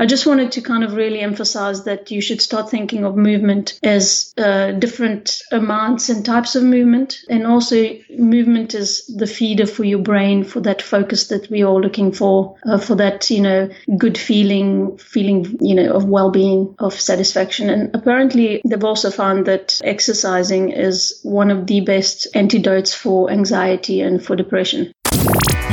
I 0.00 0.06
just 0.06 0.26
wanted 0.26 0.52
to 0.52 0.60
kind 0.60 0.84
of 0.84 0.94
really 0.94 1.18
emphasize 1.20 1.82
that 1.84 2.12
you 2.12 2.20
should 2.20 2.40
start 2.40 2.70
thinking 2.70 3.04
of 3.04 3.16
movement 3.16 3.80
as 3.82 4.32
uh, 4.38 4.70
different 4.70 5.42
amounts 5.50 6.08
and 6.08 6.24
types 6.24 6.54
of 6.54 6.62
movement. 6.62 7.18
And 7.28 7.44
also, 7.44 7.98
movement 8.16 8.74
is 8.74 9.06
the 9.06 9.26
feeder 9.26 9.66
for 9.66 9.82
your 9.82 9.98
brain 9.98 10.44
for 10.44 10.60
that 10.60 10.82
focus 10.82 11.28
that 11.28 11.50
we're 11.50 11.66
all 11.66 11.80
looking 11.80 12.12
for, 12.12 12.56
uh, 12.64 12.78
for 12.78 12.94
that, 12.94 13.28
you 13.28 13.40
know, 13.40 13.70
good 13.96 14.16
feeling, 14.16 14.98
feeling, 14.98 15.58
you 15.60 15.74
know, 15.74 15.92
of 15.92 16.04
well 16.04 16.30
being, 16.30 16.76
of 16.78 16.94
satisfaction. 16.94 17.68
And 17.68 17.92
apparently, 17.92 18.62
they've 18.64 18.84
also 18.84 19.10
found 19.10 19.46
that 19.46 19.80
exercising 19.82 20.70
is 20.70 21.18
one 21.24 21.50
of 21.50 21.66
the 21.66 21.80
best 21.80 22.28
antidotes 22.34 22.94
for 22.94 23.32
anxiety 23.32 24.00
and 24.00 24.24
for 24.24 24.36
depression. 24.36 24.92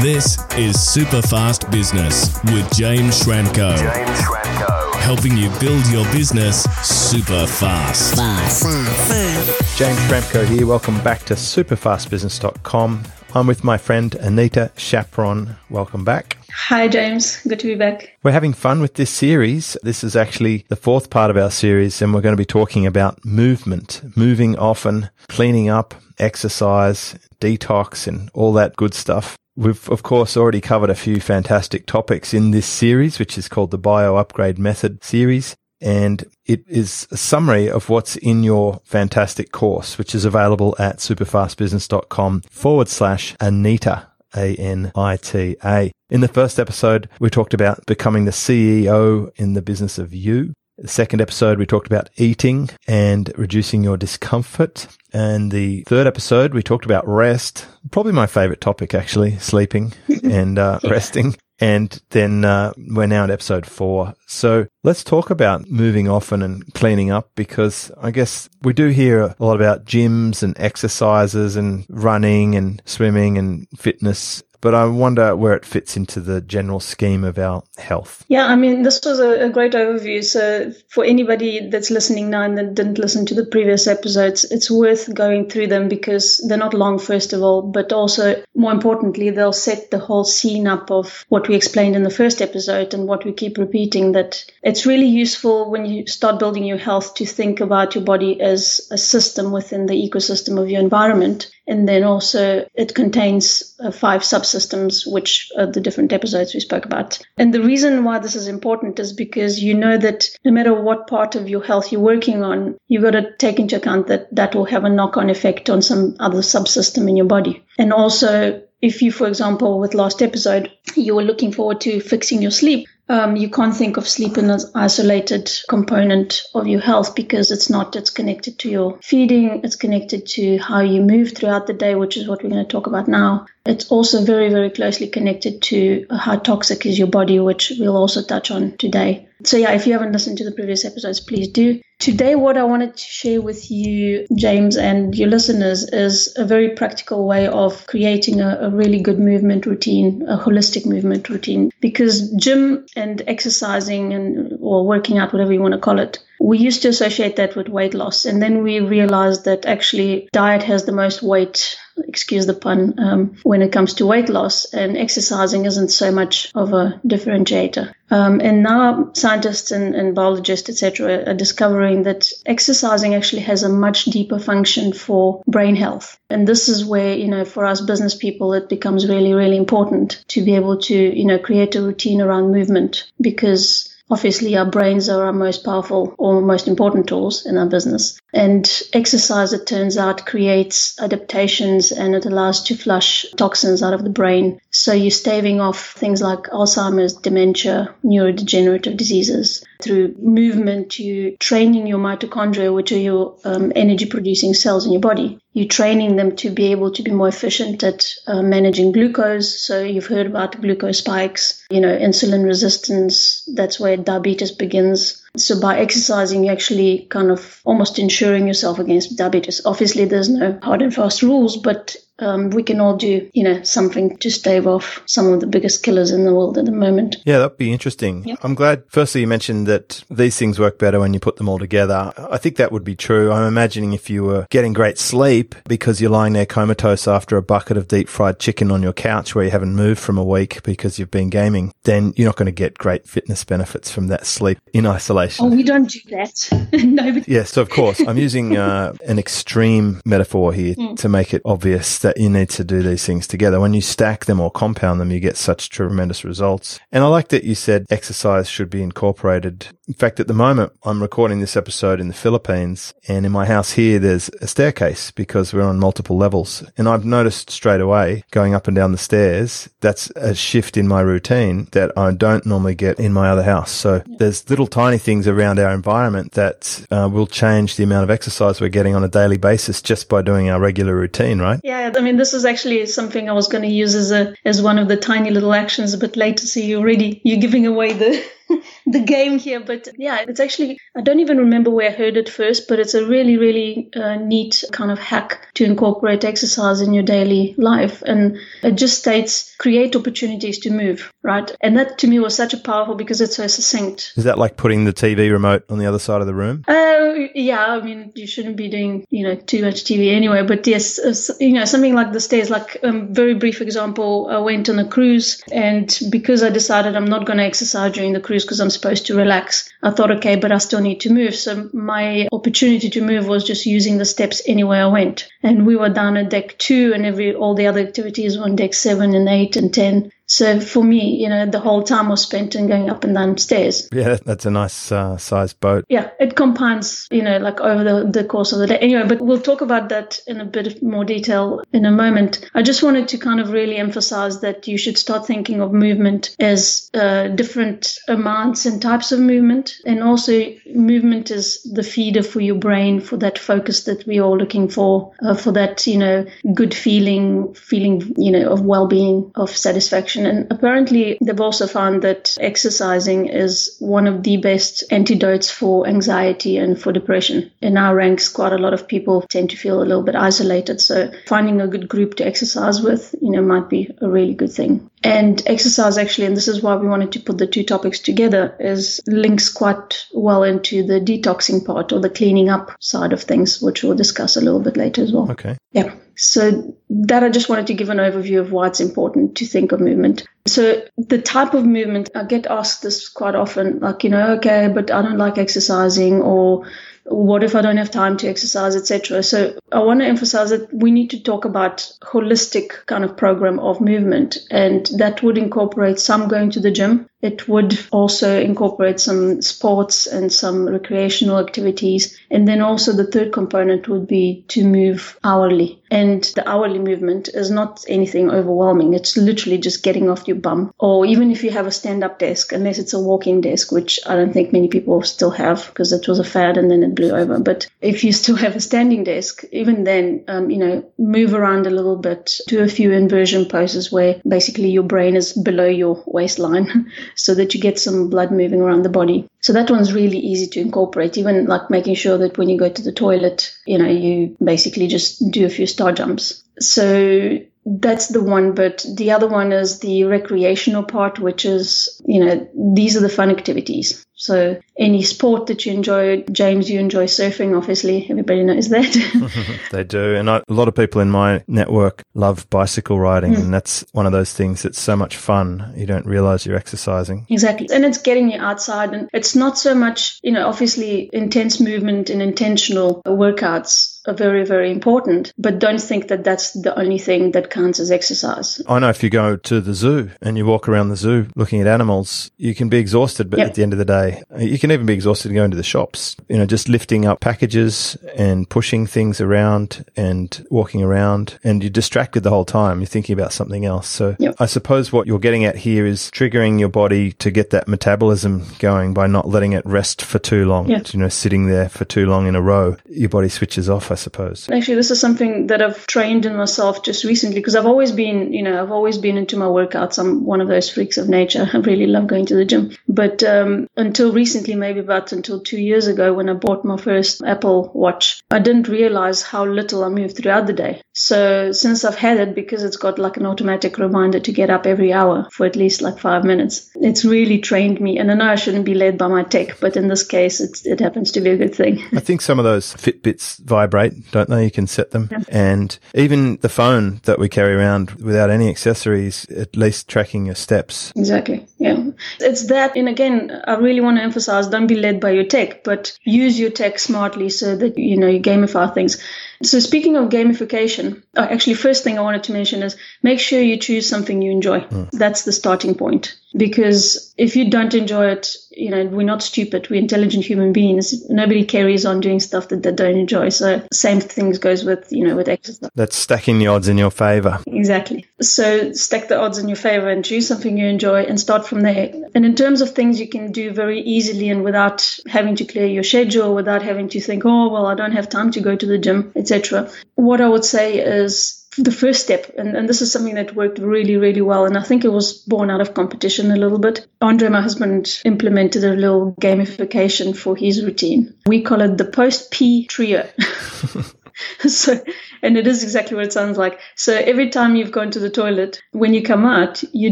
This 0.02 0.38
is 0.57 0.80
Super 0.80 1.21
Fast 1.21 1.71
Business 1.71 2.38
with 2.52 2.70
James 2.75 3.23
Schramko. 3.23 3.78
James 3.78 4.20
Schramko. 4.20 4.96
Helping 4.96 5.38
you 5.38 5.50
build 5.57 5.88
your 5.88 6.04
business 6.11 6.64
super 6.83 7.47
fast. 7.47 8.16
Fast. 8.16 8.64
Fast. 8.64 9.78
James 9.78 9.97
Schramko 10.00 10.46
here. 10.46 10.68
Welcome 10.68 11.02
back 11.02 11.24
to 11.24 11.36
superfastbusiness.com. 11.36 13.04
I'm 13.33 13.47
with 13.47 13.64
my 13.64 13.78
friend 13.78 14.14
Anita 14.16 14.71
Chaperon. 14.75 15.55
Welcome 15.69 16.04
back. 16.04 16.38
Hi, 16.52 16.89
James. 16.89 17.41
Good 17.43 17.61
to 17.61 17.68
be 17.68 17.75
back. 17.75 18.18
We're 18.21 18.32
having 18.32 18.54
fun 18.54 18.82
with 18.82 18.96
this 18.96 19.10
series. 19.10 19.77
This 19.82 20.04
is 20.04 20.18
actually 20.18 20.66
the 20.68 20.75
fourth 20.75 21.10
part 21.10 21.32
of 21.32 21.38
our 21.38 21.52
series, 21.52 22.02
and 22.02 22.14
we're 22.14 22.21
going 22.21 22.36
to 22.36 22.38
be 22.38 22.46
talking 22.46 22.86
about 22.86 23.24
movement, 23.24 24.02
moving 24.18 24.57
often, 24.57 25.10
cleaning 25.30 25.69
up, 25.69 25.96
exercise, 26.19 27.18
detox, 27.39 28.07
and 28.07 28.30
all 28.33 28.52
that 28.54 28.75
good 28.75 28.93
stuff. 28.93 29.38
We've, 29.57 29.89
of 29.89 30.04
course, 30.04 30.36
already 30.36 30.59
covered 30.59 30.89
a 30.89 30.95
few 30.95 31.21
fantastic 31.21 31.86
topics 31.86 32.33
in 32.33 32.52
this 32.52 32.66
series, 32.66 33.19
which 33.19 33.38
is 33.38 33.47
called 33.47 33.72
the 33.72 33.77
Bio 33.77 34.17
Upgrade 34.17 34.59
Method 34.59 35.02
series. 35.03 35.55
And 35.80 36.25
it 36.45 36.63
is 36.67 37.08
a 37.11 37.17
summary 37.17 37.69
of 37.69 37.89
what's 37.89 38.17
in 38.17 38.43
your 38.43 38.81
fantastic 38.83 39.52
course, 39.52 39.97
which 39.97 40.13
is 40.13 40.25
available 40.25 40.75
at 40.77 40.97
superfastbusiness.com 40.97 42.41
forward 42.49 42.89
slash 42.89 43.35
Anita, 43.39 44.07
A-N-I-T-A. 44.35 45.91
In 46.09 46.21
the 46.21 46.27
first 46.27 46.59
episode, 46.59 47.09
we 47.19 47.30
talked 47.30 47.53
about 47.53 47.85
becoming 47.85 48.25
the 48.25 48.31
CEO 48.31 49.31
in 49.37 49.53
the 49.53 49.61
business 49.61 49.97
of 49.97 50.13
you. 50.13 50.53
The 50.77 50.89
second 50.89 51.21
episode, 51.21 51.57
we 51.57 51.65
talked 51.65 51.87
about 51.87 52.09
eating 52.17 52.69
and 52.85 53.31
reducing 53.37 53.81
your 53.81 53.95
discomfort. 53.95 54.87
And 55.13 55.49
the 55.49 55.83
third 55.83 56.05
episode, 56.05 56.53
we 56.53 56.61
talked 56.61 56.83
about 56.83 57.07
rest. 57.07 57.65
Probably 57.91 58.11
my 58.11 58.27
favorite 58.27 58.59
topic, 58.59 58.93
actually, 58.93 59.37
sleeping 59.39 59.93
and 60.23 60.59
uh, 60.59 60.79
resting. 60.83 61.37
And 61.59 62.01
then 62.09 62.43
uh, 62.43 62.73
we're 62.77 63.07
now 63.07 63.23
at 63.23 63.29
episode 63.29 63.65
four. 63.65 64.13
So 64.27 64.67
let's 64.83 65.05
talk 65.05 65.29
about 65.29 65.69
moving 65.69 66.09
often 66.09 66.41
and 66.41 66.73
cleaning 66.73 67.11
up 67.11 67.31
because 67.35 67.89
I 67.97 68.11
guess 68.11 68.49
we 68.61 68.73
do 68.73 68.89
hear 68.89 69.21
a 69.21 69.35
lot 69.39 69.55
about 69.55 69.85
gyms 69.85 70.43
and 70.43 70.59
exercises 70.59 71.55
and 71.55 71.85
running 71.87 72.55
and 72.55 72.81
swimming 72.85 73.37
and 73.37 73.67
fitness 73.77 74.43
but 74.66 74.73
I 74.73 74.85
wonder 74.85 75.35
where 75.35 75.53
it 75.53 75.63
fits 75.63 75.95
into 75.95 76.19
the 76.19 76.41
general 76.41 76.80
scheme 76.80 77.23
of 77.23 77.38
our 77.38 77.61
health. 77.77 78.25
Yeah, 78.30 78.47
I 78.47 78.55
mean, 78.55 78.81
this 78.81 78.99
was 79.05 79.19
a, 79.19 79.45
a, 79.45 79.49
great 79.49 79.73
overview. 79.73 80.23
So, 80.23 80.73
for 80.89 81.03
anybody 81.05 81.69
that's 81.69 81.91
listening 81.91 82.31
now 82.31 82.41
and 82.41 82.58
that 82.58 82.73
didn't 82.73 82.97
listen 82.97 83.27
to 83.27 83.36
the 83.36 83.45
previous 83.45 83.86
episodes, 83.86 84.43
it's 84.43 84.71
worth 84.71 85.13
going 85.13 85.52
through 85.52 85.67
them 85.67 85.88
because 85.88 86.43
they're 86.47 86.58
not 86.58 86.73
long, 86.73 86.97
first 86.97 87.31
of 87.31 87.43
all, 87.43 87.61
but 87.61 87.93
also, 87.93 88.43
more 88.55 88.71
importantly, 88.71 89.30
they'll 89.30 89.53
set 89.53 89.91
the 89.91 89.99
whole 89.99 90.23
scene 90.23 90.66
up 90.66 90.89
of 90.89 91.25
what 91.30 91.47
we 91.47 91.53
explained 91.53 91.95
in 91.95 92.02
the 92.02 92.09
first 92.09 92.41
episode 92.41 92.95
and 92.95 93.08
what 93.08 93.23
we 93.23 93.33
keep 93.33 93.59
repeating 93.59 94.13
that 94.13 94.43
it's 94.63 94.88
really 94.88 95.05
useful 95.05 95.69
when 95.69 95.86
you 95.86 96.08
start 96.08 96.39
building 96.39 96.66
your 96.66 96.80
health 96.80 97.13
to 97.13 97.25
think 97.27 97.59
about 97.59 97.93
your 97.93 98.03
body 98.03 98.41
as 98.41 98.88
a 98.89 98.97
system 98.97 99.52
within 99.52 99.86
the 99.86 100.09
ecosystem 100.09 100.59
of 100.59 100.71
your 100.71 100.81
environment. 100.81 101.52
And 101.67 101.88
then 101.88 102.03
also, 102.03 102.67
it 102.76 102.93
contains 102.93 103.76
uh, 103.80 103.92
five 103.92 104.21
subsystems 104.21 105.11
which 105.11 105.52
are 105.58 105.65
the 105.65 105.81
different 105.81 106.14
episodes 106.14 106.53
we 106.53 106.59
spoke 106.59 106.86
about. 106.86 107.20
And 107.37 107.53
the 107.53 107.64
reason 107.64 108.03
why 108.03 108.20
this 108.20 108.36
is 108.36 108.48
important 108.48 108.99
is 108.99 109.14
because 109.14 109.61
you 109.61 109.73
know 109.73 109.98
that 109.98 110.26
no 110.43 110.52
matter 110.52 110.73
what 110.73 111.08
part 111.08 111.36
of 111.36 111.49
your 111.49 111.64
health 111.64 111.92
you're 111.92 112.02
working 112.02 112.43
on, 112.43 112.77
you've 112.87 113.03
got 113.03 113.11
to 113.11 113.36
take 113.37 113.59
into 113.59 113.77
account 113.77 114.08
that 114.08 114.33
that 114.36 114.53
will 114.53 114.65
have 114.65 114.83
a 114.83 114.89
knock 114.89 115.17
on 115.17 115.30
effect 115.30 115.70
on 115.70 115.81
some 115.81 116.15
other 116.20 116.39
subsystem 116.39 117.09
in 117.09 117.17
your 117.17 117.26
body. 117.26 117.64
And 117.77 117.92
also, 117.92 118.61
if 118.82 119.02
you, 119.02 119.11
for 119.11 119.27
example, 119.27 119.80
with 119.80 119.95
last 119.95 120.21
episode, 120.21 120.71
you 120.95 121.15
were 121.15 121.23
looking 121.23 121.52
forward 121.52 121.82
to 121.82 121.99
fixing 121.99 122.42
your 122.42 122.52
sleep, 122.52 122.87
um, 123.08 123.36
you 123.36 123.49
can't 123.49 123.76
think 123.76 123.98
of 123.98 124.08
sleep 124.08 124.38
as 124.38 124.64
an 124.64 124.71
isolated 124.73 125.52
component 125.70 126.43
of 126.55 126.67
your 126.67 126.82
health 126.82 127.16
because 127.16 127.52
it's 127.52 127.70
not. 127.70 127.95
It's 127.95 128.10
connected 128.10 128.58
to 128.60 128.70
your 128.70 129.00
feeding. 129.04 129.62
It's 129.64 129.76
connected 129.76 130.26
to 130.28 130.58
how 130.58 130.82
you 130.82 131.02
move 131.02 131.34
throughout 131.34 131.68
the 131.68 131.74
day, 131.74 131.94
which 131.96 132.18
is 132.18 132.28
what 132.28 132.44
we're 132.44 132.50
going 132.50 132.66
to 132.66 132.72
talk 132.72 132.88
about 132.88 133.08
now. 133.08 133.46
It's 133.66 133.90
also 133.90 134.24
very, 134.24 134.50
very 134.50 134.70
closely 134.72 135.08
connected 135.08 135.62
to 135.64 136.08
how 136.10 136.38
toxic 136.38 136.86
is 136.86 136.98
your 136.98 137.08
body, 137.08 137.40
which 137.40 137.74
we'll 137.80 137.98
also 137.98 138.24
touch 138.24 138.50
on 138.50 138.78
today. 138.78 139.28
So 139.44 139.57
yeah, 139.57 139.72
if 139.73 139.85
you 139.85 139.94
haven't 139.94 140.13
listened 140.13 140.38
to 140.40 140.46
the 140.46 140.51
previous 140.51 140.85
episodes, 140.85 141.19
please 141.19 141.50
do. 141.50 141.81
Today, 142.00 142.35
what 142.35 142.57
I 142.57 142.63
wanted 142.63 142.97
to 142.97 143.03
share 143.03 143.41
with 143.41 143.72
you, 143.72 144.28
James, 144.35 144.75
and 144.75 145.16
your 145.16 145.29
listeners 145.29 145.84
is 145.84 146.34
a 146.38 146.46
very 146.46 146.69
practical 146.69 147.25
way 147.25 147.47
of 147.47 147.88
creating 147.88 148.41
a, 148.41 148.57
a 148.62 148.69
really 148.69 149.00
good 149.01 149.18
movement 149.18 149.66
routine, 149.66 150.23
a 150.28 150.38
holistic 150.38 150.85
movement 150.85 151.29
routine. 151.29 151.72
Because 151.79 152.31
gym 152.34 152.85
and 152.96 153.22
exercising 153.28 154.13
and 154.13 154.57
or 154.62 154.85
working 154.85 155.18
out, 155.18 155.31
whatever 155.31 155.53
you 155.53 155.62
want 155.62 155.73
to 155.73 155.79
call 155.79 156.00
it, 156.00 156.19
we 156.40 156.57
used 156.57 156.81
to 156.81 156.90
associate 156.90 157.38
that 157.38 157.56
with 157.56 157.69
weight 157.69 157.94
loss. 157.94 158.25
And 158.25 158.41
then 158.41 158.62
we 158.62 158.81
realized 158.81 159.46
that 159.46 159.66
actually 159.66 160.28
diet 160.34 160.63
has 160.63 160.85
the 160.85 160.91
most 160.91 161.23
weight, 161.23 161.78
excuse 161.98 162.46
the 162.46 162.54
pun, 162.54 162.96
um, 163.00 163.38
when 163.44 163.62
it 163.62 163.72
comes 163.72 163.96
to 163.96 164.06
weight 164.06 164.30
loss, 164.30 164.66
and 164.74 164.98
exercising 164.98 165.66
isn't 165.66 165.90
so 165.90 166.12
much 166.12 166.52
of 166.56 166.74
a 166.74 167.00
differentiator. 167.06 167.94
Um, 168.12 168.40
and 168.40 168.62
now 168.62 169.12
scientists 169.14 169.72
and, 169.72 169.96
and 169.96 170.14
biologists, 170.14 170.70
etc., 170.70 171.24
are 171.28 171.34
discovering 171.34 172.04
that 172.04 172.32
exercising 172.46 173.16
actually 173.16 173.42
has 173.44 173.64
a 173.64 173.70
much 173.70 174.06
deeper 174.06 174.40
function 174.40 174.94
for 174.94 175.42
brain 175.48 175.76
health. 175.76 176.20
And 176.30 176.48
this 176.48 176.70
is 176.70 176.86
where, 176.86 177.16
you 177.16 177.28
know, 177.28 177.46
for 177.46 177.66
us 177.66 177.82
business 177.82 178.16
people, 178.16 178.54
it 178.54 178.70
becomes 178.70 179.08
really, 179.08 179.34
really 179.34 179.58
important 179.58 180.24
to 180.30 180.44
be 180.44 180.56
able 180.56 180.78
to, 180.82 180.96
you 180.96 181.26
know, 181.26 181.40
create 181.40 181.76
a 181.76 181.82
routine 181.82 182.22
around 182.22 182.52
movement 182.52 183.10
because 183.20 183.95
Obviously, 184.10 184.56
our 184.56 184.66
brains 184.66 185.10
are 185.10 185.26
our 185.26 185.34
most 185.34 185.64
powerful 185.64 186.14
or 186.20 186.42
most 186.42 186.68
important 186.68 187.08
tools 187.08 187.46
in 187.46 187.58
our 187.58 187.66
business. 187.66 188.20
And 188.34 188.70
exercise, 188.94 189.52
it 189.52 189.66
turns 189.66 189.98
out, 189.98 190.26
creates 190.28 191.00
adaptations 191.02 191.92
and 191.92 192.14
it 192.14 192.26
allows 192.26 192.62
to 192.64 192.76
flush 192.76 193.26
toxins 193.36 193.82
out 193.82 193.96
of 193.96 194.04
the 194.04 194.12
brain. 194.12 194.60
So 194.78 194.91
you're 194.91 195.09
staving 195.09 195.62
off 195.62 195.94
things 195.94 196.22
like 196.22 196.44
Alzheimer's, 196.52 197.13
dementia, 197.13 197.96
neurodegenerative 198.03 198.97
diseases. 198.97 199.63
Through 199.81 200.16
movement, 200.19 201.00
you're 201.00 201.31
training 201.38 201.88
your 201.88 201.97
mitochondria, 201.97 202.74
which 202.74 202.91
are 202.91 203.00
your 203.00 203.38
um, 203.46 203.72
energy 203.74 204.06
producing 204.06 204.53
cells 204.53 204.85
in 204.85 204.91
your 204.91 205.02
body. 205.02 205.40
You're 205.53 205.69
training 205.69 206.18
them 206.18 206.35
to 206.35 206.50
be 206.50 206.74
able 206.74 206.91
to 206.91 207.03
be 207.03 207.12
more 207.12 207.30
efficient 207.30 207.84
at 207.84 208.06
uh, 208.28 208.41
managing 208.41 208.91
glucose. 208.91 209.58
So 209.62 209.81
you've 209.81 210.08
heard 210.08 210.28
about 210.28 210.59
glucose 210.59 210.97
spikes, 210.97 211.66
you 211.72 211.80
know, 211.80 211.97
insulin 211.97 212.44
resistance. 212.44 213.47
That's 213.56 213.80
where 213.80 213.96
diabetes 213.96 214.52
begins 214.52 215.24
so 215.38 215.59
by 215.59 215.80
exercising, 215.80 216.46
you're 216.46 216.53
actually 216.53 217.08
kind 217.09 217.31
of 217.31 217.62
almost 217.66 218.00
insuring 218.00 218.47
yourself 218.47 218.80
against 218.80 219.18
diabetes. 219.18 219.62
Obviously, 219.66 220.06
there's 220.06 220.30
no 220.30 220.58
hard 220.62 220.81
and 220.81 220.94
fast 220.94 221.22
rules, 221.22 221.58
but 221.58 221.96
um, 222.20 222.50
we 222.50 222.64
can 222.64 222.80
all 222.80 222.96
do, 222.96 223.30
you 223.34 223.44
know, 223.44 223.62
something 223.64 224.18
to 224.18 224.31
stave 224.31 224.68
off 224.68 225.02
some 225.06 225.34
of 225.34 225.42
the 225.42 225.48
biggest 225.48 225.84
killers 225.84 226.12
in 226.12 226.26
the 226.26 226.34
world 226.34 226.58
at 226.58 226.66
the 226.66 226.72
moment. 226.72 227.18
Yeah, 227.26 227.40
that'd 227.40 227.58
be 227.58 227.74
interesting. 227.74 228.24
Yep. 228.24 228.40
I'm 228.44 228.56
glad, 228.56 228.84
firstly, 228.88 229.22
you 229.22 229.28
mentioned 229.28 229.68
that 229.68 230.03
these 230.09 230.38
things 230.38 230.59
work 230.59 230.79
better 230.79 231.00
when 231.00 231.14
you 231.14 231.20
put 231.20 231.35
them 231.35 231.50
all 231.50 231.59
together. 231.59 232.14
I 232.17 232.38
think 232.38 232.56
that 232.58 232.72
would 232.72 232.84
be 232.84 232.96
true. 232.96 233.32
I'm 233.32 233.47
imagining 233.47 233.94
if 233.94 234.09
you 234.09 234.23
were 234.23 234.47
getting 234.50 234.73
great 234.73 234.97
sleep 234.97 235.56
because 235.67 236.00
you're 236.00 236.12
lying 236.12 236.34
there 236.34 236.46
comatose 236.46 237.08
after 237.08 237.38
a 237.38 237.41
bucket 237.41 237.78
of 237.78 237.88
deep 237.88 238.08
fried 238.08 238.40
chicken 238.40 238.72
on 238.72 238.82
your 238.82 238.94
couch 238.94 239.35
where 239.35 239.44
you 239.44 239.52
haven't 239.52 239.76
moved 239.76 240.00
from 240.00 240.17
a 240.17 240.23
week 240.23 240.64
because 240.64 240.97
you've 240.97 241.12
been 241.12 241.29
gaming, 241.29 241.73
then 241.84 242.14
you're 242.16 242.29
not 242.29 242.38
going 242.38 242.46
to 242.46 242.52
get 242.52 242.78
great 242.78 243.08
fitness 243.08 243.44
benefits 243.44 243.91
from 243.91 244.08
that 244.08 244.26
sleep 244.26 244.58
in 244.73 244.85
isolation. 244.85 245.46
Oh, 245.46 245.50
we 245.50 245.64
don't 245.64 245.90
do 245.90 246.00
that. 246.12 246.70
Nobody. 246.85 247.26
Yes, 247.32 247.52
so 247.52 247.62
of 247.62 247.70
course, 247.70 248.00
I'm 248.00 248.17
using 248.17 248.56
uh, 248.58 248.94
an 249.06 249.20
extreme 249.20 250.02
metaphor 250.06 250.53
here 250.53 250.76
mm. 250.76 250.97
to 250.97 251.09
make 251.09 251.34
it 251.34 251.41
obvious 251.44 252.04
that 252.05 252.17
you 252.17 252.29
need 252.29 252.49
to 252.52 252.63
do 252.63 252.84
these 252.84 253.03
things 253.03 253.25
together. 253.25 253.59
When 253.59 253.73
you 253.73 253.81
stack 253.81 254.25
them 254.25 254.40
or 254.40 254.52
compound 254.52 255.02
them, 255.02 255.09
you 255.09 255.19
get 255.19 255.37
such 255.37 255.72
tremendous 255.72 256.23
results. 256.23 256.79
And 256.91 257.03
I 257.03 257.07
like 257.07 257.29
that 257.29 257.43
you 257.43 257.55
said 257.55 257.87
exercise 257.89 258.47
should 258.47 258.69
be 258.69 258.83
incorporated. 258.83 259.69
In 259.87 259.95
fact, 259.95 260.19
at 260.19 260.27
the 260.27 260.33
moment, 260.33 260.71
I'm 260.83 261.01
recording 261.01 261.39
this 261.39 261.57
episode 261.57 261.99
in 261.99 262.07
the 262.07 262.13
Philippines 262.13 262.93
and 263.07 263.25
in 263.25 263.31
my 263.31 263.47
house 263.47 263.71
here, 263.71 263.97
there's 263.97 264.29
a 264.39 264.47
staircase 264.47 265.09
because 265.09 265.51
we're 265.51 265.63
on 265.63 265.79
multiple 265.79 266.15
levels. 266.15 266.63
And 266.77 266.87
I've 266.87 267.05
noticed 267.05 267.49
straight 267.49 267.81
away 267.81 268.23
going 268.29 268.53
up 268.53 268.67
and 268.67 268.75
down 268.75 268.91
the 268.91 268.99
stairs, 268.99 269.67
that's 269.81 270.11
a 270.11 270.35
shift 270.35 270.77
in 270.77 270.87
my 270.87 271.01
routine 271.01 271.69
that 271.71 271.91
I 271.97 272.11
don't 272.11 272.45
normally 272.45 272.75
get 272.75 272.99
in 272.99 273.13
my 273.13 273.29
other 273.29 273.43
house. 273.43 273.71
So 273.71 274.03
there's 274.05 274.47
little 274.47 274.67
tiny 274.67 274.99
things 274.99 275.27
around 275.27 275.57
our 275.57 275.73
environment 275.73 276.33
that 276.33 276.85
uh, 276.91 277.09
will 277.11 277.27
change 277.27 277.77
the 277.77 277.83
amount 277.83 278.03
of 278.03 278.11
exercise 278.11 278.61
we're 278.61 278.69
getting 278.69 278.93
on 278.93 279.03
a 279.03 279.09
daily 279.09 279.37
basis 279.37 279.81
just 279.81 280.07
by 280.07 280.21
doing 280.21 280.51
our 280.51 280.59
regular 280.59 280.95
routine, 280.95 281.39
right? 281.39 281.59
Yeah, 281.63 281.94
I 281.95 282.01
mean, 282.01 282.18
this 282.18 282.33
is 282.33 282.45
actually 282.45 282.86
something 282.86 283.30
I 283.30 283.33
was 283.33 283.47
going 283.47 283.63
to 283.63 283.69
use 283.69 283.95
as 283.95 284.12
a 284.12 284.36
as 284.44 284.62
one 284.62 284.80
of 284.80 284.88
the 284.88 284.97
tiny 284.97 285.31
little 285.31 285.53
actions 285.53 285.94
a 285.94 285.97
bit 285.97 286.15
later. 286.15 286.45
So 286.45 286.59
you 286.59 286.80
already 286.80 287.21
you're 287.24 287.39
giving 287.39 287.65
away 287.65 287.94
the 287.94 288.24
the 288.86 289.00
game 289.00 289.39
here. 289.39 289.59
But 289.59 289.88
yeah, 289.97 290.25
it's 290.27 290.39
actually, 290.39 290.77
I 290.95 291.01
don't 291.01 291.19
even 291.19 291.38
remember 291.38 291.71
where 291.71 291.89
I 291.89 291.94
heard 291.94 292.18
it 292.18 292.30
first, 292.30 292.68
but 292.68 292.80
it's 292.80 292.94
a 292.94 293.06
really, 293.06 293.38
really 293.38 293.89
uh, 293.95 294.15
neat 294.15 294.63
kind 294.71 294.92
of 294.92 295.00
hack 295.00 295.47
to 295.56 295.65
incorporate 295.65 296.24
exercise 296.24 296.81
in 296.81 296.94
your 296.94 297.03
daily 297.03 297.56
life. 297.57 298.01
And 298.03 298.38
it 298.63 298.75
just 298.75 299.00
states 299.00 299.56
create 299.57 299.95
opportunities 299.95 300.59
to 300.59 300.69
move, 300.69 301.13
right? 301.24 301.50
And 301.62 301.77
that 301.77 302.00
to 302.00 302.07
me 302.07 302.19
was 302.19 302.36
such 302.36 302.53
a 302.53 302.57
powerful 302.57 302.95
because 302.95 303.21
it's 303.21 303.36
so 303.36 303.47
succinct. 303.47 304.13
Is 304.15 304.25
that 304.25 304.38
like 304.38 304.57
putting 304.57 304.86
the 304.86 304.94
TV 304.94 305.31
remote 305.31 305.63
on 305.69 305.80
the 305.80 305.86
other 305.86 306.00
side 306.00 306.21
of 306.21 306.27
the 306.27 306.33
room? 306.33 306.63
Uh, 306.68 307.30
yeah, 307.33 307.65
I 307.65 307.81
mean, 307.81 308.12
you 308.15 308.27
shouldn't 308.27 308.57
be 308.57 308.69
doing, 308.69 309.06
you 309.09 309.27
know, 309.27 309.36
too 309.36 309.63
much 309.63 309.83
TV 309.83 310.13
anyway. 310.13 310.44
But 310.44 310.68
yes, 310.68 311.00
uh, 311.00 311.33
you 311.39 311.53
know, 311.53 311.65
something 311.65 311.94
like 311.94 312.12
the 312.12 312.19
stairs, 312.19 312.50
like 312.50 312.77
a 312.83 312.89
um, 312.89 313.13
very 313.13 313.33
brief 313.33 313.62
example, 313.62 314.27
I 314.30 314.39
went 314.39 314.69
on 314.69 314.80
a 314.80 314.88
cruise 314.88 315.41
and 315.51 315.98
because 316.09 316.44
I 316.44 316.50
decided 316.50 316.95
I'm 316.95 317.06
not 317.06 317.25
going 317.25 317.38
to 317.38 317.44
exercise 317.44 317.94
during 317.94 318.13
the 318.13 318.19
cruise 318.19 318.34
because 318.43 318.59
I'm 318.59 318.69
supposed 318.69 319.05
to 319.07 319.15
relax. 319.15 319.71
I 319.81 319.91
thought, 319.91 320.11
okay, 320.11 320.35
but 320.35 320.51
I 320.51 320.57
still 320.57 320.81
need 320.81 321.01
to 321.01 321.13
move. 321.13 321.35
So 321.35 321.69
my 321.73 322.27
opportunity 322.31 322.89
to 322.89 323.01
move 323.01 323.27
was 323.27 323.43
just 323.43 323.65
using 323.65 323.97
the 323.97 324.05
steps 324.05 324.41
anywhere 324.47 324.83
I 324.83 324.87
went. 324.87 325.27
And 325.43 325.65
we 325.65 325.75
were 325.75 325.89
down 325.89 326.17
at 326.17 326.29
deck 326.29 326.57
two 326.57 326.93
and 326.93 327.05
every, 327.05 327.33
all 327.33 327.55
the 327.55 327.67
other 327.67 327.81
activities 327.81 328.37
were 328.37 328.43
on 328.43 328.55
deck 328.55 328.73
seven 328.73 329.13
and 329.13 329.29
eight 329.29 329.55
and 329.55 329.73
10. 329.73 330.11
So 330.27 330.60
for 330.60 330.83
me, 330.83 331.22
you 331.22 331.30
know, 331.30 331.45
the 331.45 331.60
whole 331.60 331.83
time 331.83 332.10
was 332.10 332.22
spent 332.22 332.56
in 332.56 332.68
going 332.68 332.89
up 332.89 333.04
and 333.04 333.13
down 333.13 333.38
stairs. 333.38 333.88
Yeah, 333.92 334.18
that's 334.25 334.45
a 334.45 334.51
nice 334.51 334.92
uh, 334.92 335.18
size 335.18 335.54
boat. 335.54 335.86
Yeah, 335.89 336.10
it 336.19 336.36
compounds, 336.36 337.07
you 337.12 337.22
know, 337.22 337.38
like 337.38 337.60
over 337.62 337.83
the, 337.83 338.10
the 338.12 338.24
course 338.24 338.51
of 338.51 338.60
the 338.60 338.68
day. 338.68 338.77
Anyway, 338.77 339.06
but 339.07 339.22
we'll 339.22 339.42
talk 339.42 339.62
about 339.62 339.89
that 339.89 340.19
in 340.27 340.42
a 340.42 340.45
bit 340.45 340.81
more 340.81 341.06
detail 341.06 341.62
in 341.72 341.86
a 341.86 341.92
moment. 341.92 342.50
I 342.54 342.63
just 342.63 342.81
wanted 342.81 343.07
to 343.10 343.18
kind 343.18 343.39
of 343.39 343.51
really 343.51 343.77
emphasize 343.77 344.42
that 344.42 344.68
you 344.68 344.77
should 344.77 344.98
start 344.98 345.27
thinking 345.27 345.62
of 345.62 345.72
movement 345.72 346.36
as 346.39 346.89
uh, 346.94 347.27
different 347.27 348.00
amounts 348.07 348.66
and 348.66 348.81
types 348.81 349.12
of 349.12 349.19
movement. 349.19 349.75
And 349.86 350.01
also, 350.01 350.56
movement 350.74 351.30
is 351.31 351.62
the 351.63 351.83
feeder 351.83 352.24
for 352.24 352.39
your 352.39 352.56
brain 352.56 353.00
for 353.00 353.18
that 353.18 353.38
focus 353.38 353.83
that 353.83 354.07
we're 354.07 354.24
all 354.24 354.38
looking 354.38 354.69
for, 354.69 355.13
uh, 355.22 355.36
for 355.36 355.51
that, 355.51 355.86
you 355.86 355.98
know, 355.98 356.25
good 356.54 356.74
feeling, 356.74 357.54
feeling, 357.54 358.16
you 358.18 358.31
know, 358.31 358.50
of 358.50 358.62
well 358.62 358.88
being, 358.88 359.31
of 359.36 359.50
satisfaction 359.50 360.14
and 360.23 360.51
apparently, 360.51 361.17
they've 361.21 361.41
also 361.41 361.67
found 361.67 362.01
that 362.03 362.38
exercising 362.39 363.27
is 363.27 363.75
one 363.79 364.07
of 364.07 364.23
the 364.23 364.38
best 364.38 364.83
antidotes 364.91 365.50
for 365.50 365.88
anxiety 365.88 366.57
and 366.57 366.79
for 366.79 366.94
depression. 366.94 367.51
In 367.62 367.77
our 367.77 367.95
ranks, 367.95 368.29
quite 368.29 368.53
a 368.53 368.57
lot 368.57 368.73
of 368.73 368.88
people 368.88 369.21
tend 369.21 369.50
to 369.50 369.57
feel 369.57 369.81
a 369.81 369.83
little 369.83 370.03
bit 370.03 370.15
isolated. 370.15 370.79
So 370.79 371.12
finding 371.25 371.62
a 371.62 371.67
good 371.67 371.89
group 371.89 372.15
to 372.15 372.25
exercise 372.25 372.81
with, 372.81 373.15
you 373.21 373.31
know, 373.31 373.41
might 373.41 373.69
be 373.69 373.89
a 374.01 374.07
really 374.07 374.33
good 374.33 374.51
thing. 374.51 374.89
And 375.05 375.41
exercise 375.45 375.97
actually, 375.97 376.27
and 376.27 376.35
this 376.35 376.47
is 376.47 376.63
why 376.63 376.75
we 376.75 376.87
wanted 376.87 377.11
to 377.11 377.19
put 377.19 377.37
the 377.37 377.47
two 377.47 377.63
topics 377.63 377.99
together, 377.99 378.55
is 378.59 378.99
links 379.05 379.49
quite 379.49 380.07
well 380.13 380.43
into 380.43 380.83
the 380.83 380.99
detoxing 380.99 381.63
part 381.63 381.91
or 381.91 381.99
the 381.99 382.09
cleaning 382.09 382.49
up 382.49 382.71
side 382.79 383.13
of 383.13 383.21
things, 383.21 383.61
which 383.61 383.83
we'll 383.83 383.95
discuss 383.95 384.35
a 384.35 384.41
little 384.41 384.59
bit 384.59 384.77
later 384.77 385.03
as 385.03 385.11
well. 385.11 385.31
Okay. 385.31 385.57
Yeah. 385.71 385.93
So 386.17 386.75
that 386.89 387.23
I 387.23 387.29
just 387.29 387.49
wanted 387.49 387.67
to 387.67 387.73
give 387.73 387.89
an 387.89 387.97
overview 387.97 388.39
of 388.39 388.51
why 388.51 388.67
it's 388.67 388.79
important 388.79 389.37
to 389.37 389.45
think 389.45 389.73
of 389.73 389.79
movement. 389.79 390.25
So 390.47 390.83
the 390.97 391.21
type 391.21 391.53
of 391.53 391.65
movement, 391.65 392.09
I 392.15 392.23
get 392.23 392.47
asked 392.47 392.81
this 392.81 393.09
quite 393.09 393.35
often, 393.35 393.79
like, 393.79 394.03
you 394.03 394.09
know, 394.09 394.35
okay, 394.37 394.71
but 394.73 394.91
I 394.91 395.01
don't 395.01 395.17
like 395.17 395.37
exercising 395.37 396.21
or 396.21 396.65
what 397.05 397.43
if 397.43 397.55
I 397.55 397.61
don't 397.61 397.77
have 397.77 397.91
time 397.91 398.17
to 398.17 398.27
exercise, 398.27 398.75
etc. 398.75 399.21
So 399.21 399.57
I 399.71 399.79
want 399.79 399.99
to 399.99 400.07
emphasize 400.07 400.49
that 400.49 400.73
we 400.73 400.91
need 400.91 401.11
to 401.11 401.21
talk 401.21 401.45
about 401.45 401.91
holistic 402.01 402.85
kind 402.87 403.03
of 403.03 403.15
program 403.15 403.59
of 403.59 403.79
movement, 403.79 404.37
and 404.49 404.87
that 404.97 405.21
would 405.21 405.37
incorporate 405.37 405.99
some 405.99 406.27
going 406.27 406.51
to 406.51 406.59
the 406.59 406.71
gym, 406.71 407.07
it 407.25 407.48
would 407.48 407.75
also 407.92 408.39
incorporate 408.39 409.00
some 409.00 409.42
sports 409.42 410.06
and 410.06 410.31
some 410.31 410.69
recreational 410.69 411.39
activities. 411.39 412.16
And 412.30 412.48
then 412.48 412.62
also 412.62 412.94
the 412.94 413.07
third 413.07 413.33
component 413.33 413.88
would 413.88 414.07
be 414.07 414.45
to 414.50 414.63
move 414.63 415.18
hourly. 415.24 415.81
And 415.89 416.24
the 416.36 416.48
hourly 416.48 416.77
movement 416.77 417.30
is 417.30 417.50
not 417.50 417.83
anything 417.88 418.30
overwhelming. 418.30 418.94
It's 418.94 419.18
literally 419.18 419.57
just 419.57 419.81
getting 419.81 420.10
off 420.10 420.27
your 420.27 420.38
bum. 420.38 420.72
Or 420.77 421.06
even 421.06 421.31
if 421.31 421.44
you 421.44 421.50
have 421.50 421.66
a 421.66 421.72
stand 421.72 422.04
up 422.04 422.19
desk, 422.19 422.51
unless 422.51 422.77
it's 422.77 422.94
a 422.94 423.00
walking 423.00 423.42
desk, 423.42 423.72
which 423.72 424.00
I 424.06 424.16
don't 424.16 424.33
think 424.33 424.54
many 424.54 424.68
people 424.68 425.01
still 425.01 425.31
have 425.31 425.66
because 425.68 425.94
it 425.94 426.07
was 426.07 426.19
a 426.19 426.24
fad 426.24 426.57
and 426.57 426.69
then 426.69 426.83
it 426.83 426.94
blew 426.94 427.12
over. 427.12 427.39
But 427.39 427.68
if 427.81 428.04
you 428.04 428.12
still 428.12 428.36
have 428.36 428.56
a 428.56 428.60
standing 428.60 429.04
desk, 429.04 429.45
even 429.51 429.83
then, 429.83 430.25
um, 430.27 430.51
you 430.51 430.57
know, 430.57 430.86
move 431.00 431.33
around 431.33 431.66
a 431.66 431.72
little 431.72 431.95
bit, 431.95 432.39
do 432.48 432.62
a 432.62 432.68
few 432.68 432.92
inversion 432.92 433.45
poses 433.45 433.92
where 433.92 434.22
basically 434.27 434.69
your 434.69 434.83
brain 434.83 435.16
is 435.16 435.33
below 435.33 435.68
your 435.68 436.04
waistline. 436.06 436.92
so 437.15 437.33
that 437.35 437.53
you 437.53 437.62
get 437.62 437.79
some 437.79 438.09
blood 438.09 438.31
moving 438.31 438.62
around 438.62 438.83
the 438.83 438.89
body. 438.89 439.27
So 439.41 439.53
that 439.53 439.71
one's 439.71 439.94
really 439.94 440.19
easy 440.19 440.47
to 440.47 440.62
incorporate, 440.62 441.17
even 441.17 441.45
like 441.45 441.69
making 441.69 441.95
sure 441.95 442.17
that 442.17 442.38
when 442.38 442.50
you 442.50 442.57
go 442.57 442.69
to 442.69 442.81
the 442.81 442.91
toilet, 442.91 443.56
you 443.65 443.77
know, 443.77 443.88
you 443.88 444.35
basically 444.44 444.88
just 444.88 445.31
do 445.31 445.45
a 445.45 445.50
few 445.50 445.67
star 445.67 445.91
jumps. 445.91 446.44
So 446.59 447.39
that's 447.65 448.07
the 448.09 448.23
one, 448.23 448.53
but 448.53 448.85
the 448.95 449.12
other 449.12 449.27
one 449.27 449.51
is 449.51 449.79
the 449.79 450.03
recreational 450.03 450.83
part, 450.83 451.19
which 451.19 451.45
is, 451.45 451.94
you 452.15 452.23
know, 452.23 452.47
these 452.73 452.95
are 452.95 453.01
the 453.01 453.09
fun 453.09 453.29
activities. 453.29 454.06
So 454.13 454.57
any 454.79 455.03
sport 455.03 455.47
that 455.47 455.65
you 455.65 455.73
enjoy, 455.73 456.21
James, 456.31 456.69
you 456.69 456.79
enjoy 456.79 457.07
surfing, 457.07 457.57
obviously. 457.57 458.07
Everybody 458.09 458.45
knows 458.45 458.69
that. 458.69 459.59
they 459.71 459.83
do. 459.83 460.15
And 460.15 460.29
I, 460.29 460.38
a 460.47 460.53
lot 460.53 460.69
of 460.69 460.75
people 460.75 461.01
in 461.01 461.09
my 461.09 461.44
network 461.50 462.03
love 462.13 462.50
bicycle 462.50 463.01
riding. 463.01 463.33
Mm. 463.33 463.41
And 463.41 463.53
that's 463.53 463.83
one 463.91 464.06
of 464.06 464.13
those 464.13 464.31
things 464.31 464.63
that's 464.63 464.79
so 464.79 464.95
much 464.95 465.17
fun. 465.17 465.73
You 465.75 465.85
don't 465.85 466.06
realize 466.06 466.45
you're 466.45 466.56
exercising. 466.56 467.27
Exactly. 467.29 467.67
And 467.69 467.83
it's 467.83 468.01
getting 468.01 468.31
you 468.31 468.39
outside. 468.39 468.94
And 468.94 469.09
it's 469.12 469.35
not 469.35 469.57
so 469.57 469.75
much, 469.75 470.17
you 470.23 470.31
know, 470.31 470.47
obviously 470.47 471.09
intense 471.12 471.59
movement 471.59 472.09
and 472.09 472.21
intentional 472.21 473.03
workouts 473.06 473.94
very, 474.13 474.45
very 474.45 474.71
important, 474.71 475.33
but 475.37 475.59
don't 475.59 475.81
think 475.81 476.07
that 476.09 476.23
that's 476.23 476.51
the 476.53 476.77
only 476.77 476.97
thing 476.97 477.31
that 477.31 477.49
counts 477.49 477.79
as 477.79 477.91
exercise. 477.91 478.61
I 478.67 478.79
know 478.79 478.89
if 478.89 479.03
you 479.03 479.09
go 479.09 479.35
to 479.35 479.61
the 479.61 479.73
zoo 479.73 480.11
and 480.21 480.37
you 480.37 480.45
walk 480.45 480.67
around 480.67 480.89
the 480.89 480.95
zoo 480.95 481.27
looking 481.35 481.61
at 481.61 481.67
animals, 481.67 482.31
you 482.37 482.55
can 482.55 482.69
be 482.69 482.77
exhausted, 482.77 483.29
but 483.29 483.39
yep. 483.39 483.49
at 483.49 483.55
the 483.55 483.63
end 483.63 483.73
of 483.73 483.79
the 483.79 483.85
day, 483.85 484.23
you 484.37 484.59
can 484.59 484.71
even 484.71 484.85
be 484.85 484.93
exhausted 484.93 485.33
going 485.33 485.51
to 485.51 485.57
the 485.57 485.63
shops, 485.63 486.15
you 486.29 486.38
know, 486.38 486.45
just 486.45 486.69
lifting 486.69 487.05
up 487.05 487.19
packages 487.19 487.95
and 488.15 488.50
pushing 488.50 488.88
things 488.88 489.21
around 489.21 489.85
and 489.95 490.45
walking 490.50 490.81
around 490.81 491.38
and 491.43 491.62
you're 491.63 491.69
distracted 491.69 492.21
the 492.21 492.29
whole 492.29 492.45
time. 492.45 492.79
You're 492.79 492.88
thinking 492.88 493.13
about 493.13 493.33
something 493.33 493.65
else. 493.65 493.88
So 493.88 494.15
yep. 494.19 494.35
I 494.39 494.45
suppose 494.45 494.91
what 494.91 495.07
you're 495.07 495.19
getting 495.19 495.45
at 495.45 495.55
here 495.55 495.85
is 495.85 496.09
triggering 496.12 496.59
your 496.59 496.69
body 496.69 497.12
to 497.13 497.31
get 497.31 497.50
that 497.51 497.67
metabolism 497.67 498.45
going 498.59 498.93
by 498.93 499.07
not 499.07 499.27
letting 499.27 499.53
it 499.53 499.65
rest 499.65 500.01
for 500.01 500.19
too 500.19 500.45
long. 500.45 500.69
Yep. 500.69 500.93
You 500.93 501.00
know, 501.00 501.09
sitting 501.09 501.47
there 501.47 501.69
for 501.69 501.85
too 501.85 502.05
long 502.05 502.27
in 502.27 502.35
a 502.35 502.41
row, 502.41 502.77
your 502.88 503.09
body 503.09 503.29
switches 503.29 503.69
off. 503.69 503.91
I 503.95 503.97
suppose. 503.97 504.49
Actually, 504.49 504.75
this 504.75 504.91
is 504.91 504.99
something 504.99 505.47
that 505.47 505.61
I've 505.61 505.87
trained 505.87 506.25
in 506.25 506.35
myself 506.35 506.83
just 506.83 507.05
recently 507.05 507.39
because 507.39 507.55
I've 507.55 507.65
always 507.65 507.93
been, 507.93 508.33
you 508.33 508.43
know, 508.43 508.61
I've 508.61 508.71
always 508.71 508.97
been 508.97 509.17
into 509.17 509.37
my 509.37 509.45
workouts. 509.45 509.97
I'm 509.97 510.25
one 510.25 510.41
of 510.41 510.49
those 510.49 510.69
freaks 510.69 510.97
of 510.97 511.07
nature. 511.07 511.49
I 511.53 511.59
really 511.59 511.87
love 511.87 512.07
going 512.07 512.25
to 512.25 512.35
the 512.35 512.43
gym. 512.43 512.75
But 512.95 513.23
um, 513.23 513.67
until 513.75 514.11
recently, 514.11 514.55
maybe 514.55 514.79
about 514.79 515.11
until 515.11 515.41
two 515.41 515.59
years 515.59 515.87
ago, 515.87 516.13
when 516.13 516.29
I 516.29 516.33
bought 516.33 516.65
my 516.65 516.77
first 516.77 517.21
Apple 517.23 517.71
Watch, 517.73 518.23
I 518.31 518.39
didn't 518.39 518.67
realize 518.67 519.21
how 519.21 519.45
little 519.45 519.83
I 519.83 519.89
moved 519.89 520.17
throughout 520.17 520.47
the 520.47 520.53
day. 520.53 520.81
So 520.93 521.51
since 521.51 521.83
I've 521.83 521.97
had 521.97 522.17
it, 522.17 522.35
because 522.35 522.63
it's 522.63 522.77
got 522.77 522.97
like 522.97 523.17
an 523.17 523.25
automatic 523.25 523.77
reminder 523.77 524.19
to 524.19 524.31
get 524.31 524.49
up 524.49 524.65
every 524.65 524.93
hour 524.93 525.27
for 525.31 525.45
at 525.45 525.55
least 525.55 525.81
like 525.81 525.99
five 525.99 526.23
minutes, 526.23 526.71
it's 526.75 527.05
really 527.05 527.39
trained 527.39 527.81
me. 527.81 527.99
And 527.99 528.09
I 528.11 528.15
know 528.15 528.29
I 528.29 528.35
shouldn't 528.35 528.65
be 528.65 528.73
led 528.73 528.97
by 528.97 529.07
my 529.07 529.23
tech, 529.23 529.59
but 529.59 529.75
in 529.75 529.87
this 529.87 530.03
case, 530.03 530.39
it 530.65 530.79
happens 530.79 531.11
to 531.11 531.21
be 531.21 531.31
a 531.31 531.37
good 531.37 531.53
thing. 531.55 531.83
I 531.93 531.99
think 531.99 532.21
some 532.21 532.39
of 532.39 532.45
those 532.45 532.73
Fitbits 532.75 533.39
vibrate 533.39 533.93
don't 534.11 534.29
they? 534.29 534.45
You 534.45 534.51
can 534.51 534.67
set 534.67 534.91
them. 534.91 535.09
Yeah. 535.11 535.19
And 535.29 535.77
even 535.93 536.37
the 536.37 536.49
phone 536.49 537.01
that 537.03 537.19
we 537.19 537.29
carry 537.29 537.53
around 537.53 537.91
without 537.91 538.29
any 538.29 538.49
accessories, 538.49 539.29
at 539.29 539.55
least 539.55 539.87
tracking 539.87 540.25
your 540.25 540.35
steps. 540.35 540.93
Exactly. 540.95 541.45
Yeah. 541.57 541.85
It's 542.19 542.47
that. 542.47 542.75
And 542.75 542.89
again, 542.89 543.41
I 543.45 543.55
really 543.55 543.81
want 543.81 543.97
to 543.97 544.03
emphasize 544.03 544.47
don't 544.47 544.67
be 544.67 544.75
led 544.75 545.00
by 545.00 545.12
your 545.12 545.25
tech, 545.25 545.63
but 545.63 545.97
use 546.03 546.39
your 546.39 546.50
tech 546.51 546.79
smartly 546.79 547.29
so 547.29 547.55
that, 547.55 547.77
you 547.77 547.97
know, 547.97 548.07
you 548.07 548.19
gamify 548.19 548.74
things. 548.74 549.01
So 549.44 549.60
speaking 549.60 549.98
of 549.98 550.10
gamification, 550.10 551.04
oh, 551.15 551.24
actually, 551.24 551.56
first 551.56 551.84
thing 551.84 551.98
I 551.98 552.01
wanted 552.01 552.24
to 552.25 552.34
mention 552.34 552.63
is 552.63 552.77
make 553.04 553.20
sure 553.20 553.42
you 553.42 553.58
choose 553.58 553.88
something 553.88 554.22
you 554.22 554.32
enjoy. 554.32 554.62
Mm. 554.62 554.92
That's 554.92 555.24
the 555.24 555.32
starting 555.32 555.75
point. 555.75 556.18
Because 556.36 557.13
if 557.18 557.36
you 557.36 557.50
don't 557.50 557.74
enjoy 557.74 558.08
it, 558.08 558.36
you 558.51 558.70
know, 558.70 558.86
we're 558.86 559.04
not 559.04 559.24
stupid. 559.24 559.70
We're 559.70 559.80
intelligent 559.80 560.25
human 560.25 560.51
beings. 560.51 561.10
Nobody 561.10 561.46
carries 561.46 561.86
on 561.86 562.01
doing 562.01 562.20
stuff 562.20 562.50
that 562.50 562.62
they 562.62 562.74
don't 562.74 562.98
enjoy. 562.98 563.30
So 563.30 563.65
same 563.72 564.01
things 564.01 564.38
goes 564.38 564.65
with, 564.65 564.92
you 564.92 565.08
know, 565.08 565.15
with 565.15 565.30
exercise. 565.30 565.70
That's 565.75 565.96
stacking 565.96 566.39
the 566.39 566.48
odds 566.48 566.68
in 566.68 566.77
your 566.77 566.92
favor. 566.92 567.39
Exactly. 567.48 568.06
So 568.22 568.74
stack 568.74 569.08
the 569.08 569.18
odds 569.18 569.38
in 569.38 569.48
your 569.48 569.56
favor 569.56 569.89
and 569.89 570.04
choose 570.04 570.27
something 570.27 570.58
you 570.58 570.68
enjoy 570.68 571.04
and 571.04 571.20
start 571.20 571.48
from 571.48 571.62
there. 571.62 571.94
And 572.15 572.25
in 572.25 572.34
terms 572.34 572.62
of 572.62 572.72
things 572.72 573.00
you 573.00 573.10
can 573.10 573.34
do 573.34 573.51
very 573.51 573.81
easily 573.81 574.29
and 574.29 574.43
without 574.43 574.98
having 575.05 575.36
to 575.36 575.45
clear 575.45 575.65
your 575.65 575.84
schedule, 575.84 576.34
without 576.34 576.63
having 576.63 576.88
to 576.89 577.01
think, 577.01 577.24
oh, 577.25 577.50
well, 577.50 577.65
I 577.65 577.75
don't 577.75 577.91
have 577.91 578.07
time 578.07 578.31
to 578.31 578.39
go 578.39 578.55
to 578.55 578.65
the 578.65 578.77
gym, 578.77 579.12
etc. 579.17 579.69
What 579.95 580.22
I 580.22 580.29
would 580.29 580.45
say 580.45 580.79
is 580.79 581.45
the 581.57 581.72
first 581.72 582.03
step, 582.03 582.34
and, 582.38 582.55
and 582.55 582.69
this 582.69 582.81
is 582.81 582.91
something 582.91 583.15
that 583.15 583.36
worked 583.36 583.60
really, 583.60 583.98
really 583.98 584.22
well. 584.22 584.45
And 584.45 584.57
I 584.57 584.63
think 584.63 584.86
it 584.86 584.93
was 584.93 585.13
born 585.13 585.50
out 585.50 585.62
of 585.62 585.74
competition 585.74 586.31
a 586.31 586.38
little 586.38 586.60
bit. 586.60 586.88
Andre, 587.01 587.29
my 587.29 587.41
husband, 587.41 588.01
implemented 588.05 588.63
a 588.63 588.75
little 588.75 589.13
gamification 589.19 590.15
for 590.15 590.38
his 590.38 590.63
routine. 590.63 591.13
We 591.27 591.41
call 591.41 591.62
it 591.62 591.77
the 591.77 591.86
post 591.86 592.31
P 592.31 592.65
trio. 592.65 593.07
so, 594.48 594.81
and 595.22 595.38
it 595.38 595.48
is 595.48 595.63
exactly 595.63 595.95
what 595.95 596.05
it 596.05 596.13
sounds 596.13 596.38
like. 596.38 596.60
So 596.75 596.93
every 596.95 597.29
time 597.29 597.55
you've 597.55 597.72
gone 597.72 597.91
to 597.91 598.00
the 598.00 598.10
toilet, 598.10 598.62
when 598.72 598.93
you 598.93 599.03
come 599.03 599.25
out, 599.25 599.63
you 599.74 599.91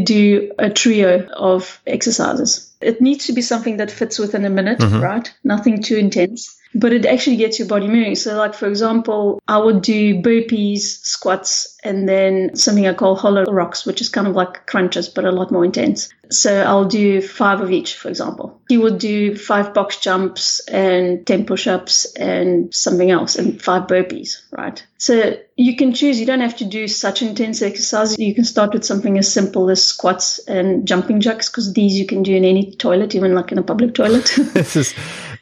do 0.00 0.52
a 0.58 0.70
trio 0.70 1.26
of 1.28 1.80
exercises. 1.86 2.72
It 2.80 3.00
needs 3.00 3.26
to 3.26 3.32
be 3.32 3.42
something 3.42 3.78
that 3.78 3.90
fits 3.90 4.18
within 4.18 4.44
a 4.44 4.50
minute, 4.50 4.78
mm-hmm. 4.78 5.00
right? 5.00 5.32
Nothing 5.42 5.82
too 5.82 5.96
intense 5.96 6.58
but 6.74 6.92
it 6.92 7.06
actually 7.06 7.36
gets 7.36 7.58
your 7.58 7.68
body 7.68 7.86
moving. 7.86 8.14
So, 8.14 8.36
like 8.36 8.54
for 8.54 8.66
example, 8.66 9.40
I 9.46 9.58
would 9.58 9.82
do 9.82 10.20
burpees, 10.20 10.80
squats, 11.04 11.78
and 11.84 12.08
then 12.08 12.56
something 12.56 12.86
I 12.86 12.94
call 12.94 13.14
hollow 13.14 13.44
rocks, 13.44 13.86
which 13.86 14.00
is 14.00 14.08
kind 14.08 14.26
of 14.26 14.34
like 14.34 14.66
crunches 14.66 15.08
but 15.08 15.24
a 15.24 15.30
lot 15.30 15.52
more 15.52 15.64
intense. 15.64 16.08
So 16.30 16.62
I'll 16.62 16.86
do 16.86 17.20
five 17.20 17.60
of 17.60 17.70
each, 17.70 17.94
for 17.94 18.08
example. 18.08 18.60
He 18.68 18.78
would 18.78 18.98
do 18.98 19.36
five 19.36 19.74
box 19.74 20.00
jumps 20.00 20.60
and 20.66 21.24
10 21.26 21.44
push 21.44 21.66
ups 21.66 22.12
and 22.14 22.74
something 22.74 23.10
else 23.10 23.36
and 23.36 23.60
five 23.60 23.86
burpees, 23.86 24.40
right? 24.50 24.82
So 24.96 25.36
you 25.56 25.76
can 25.76 25.92
choose. 25.92 26.18
You 26.18 26.26
don't 26.26 26.40
have 26.40 26.56
to 26.56 26.64
do 26.64 26.88
such 26.88 27.22
intense 27.22 27.60
exercises. 27.62 28.18
You 28.18 28.34
can 28.34 28.44
start 28.44 28.72
with 28.72 28.84
something 28.84 29.18
as 29.18 29.32
simple 29.32 29.70
as 29.70 29.84
squats 29.84 30.38
and 30.48 30.88
jumping 30.88 31.20
jacks 31.20 31.48
because 31.48 31.72
these 31.74 31.98
you 31.98 32.06
can 32.06 32.22
do 32.22 32.34
in 32.34 32.44
any 32.44 32.74
toilet, 32.74 33.14
even 33.14 33.34
like 33.34 33.52
in 33.52 33.58
a 33.58 33.62
public 33.62 33.94
toilet. 33.94 34.32
this 34.54 34.76
is 34.76 34.94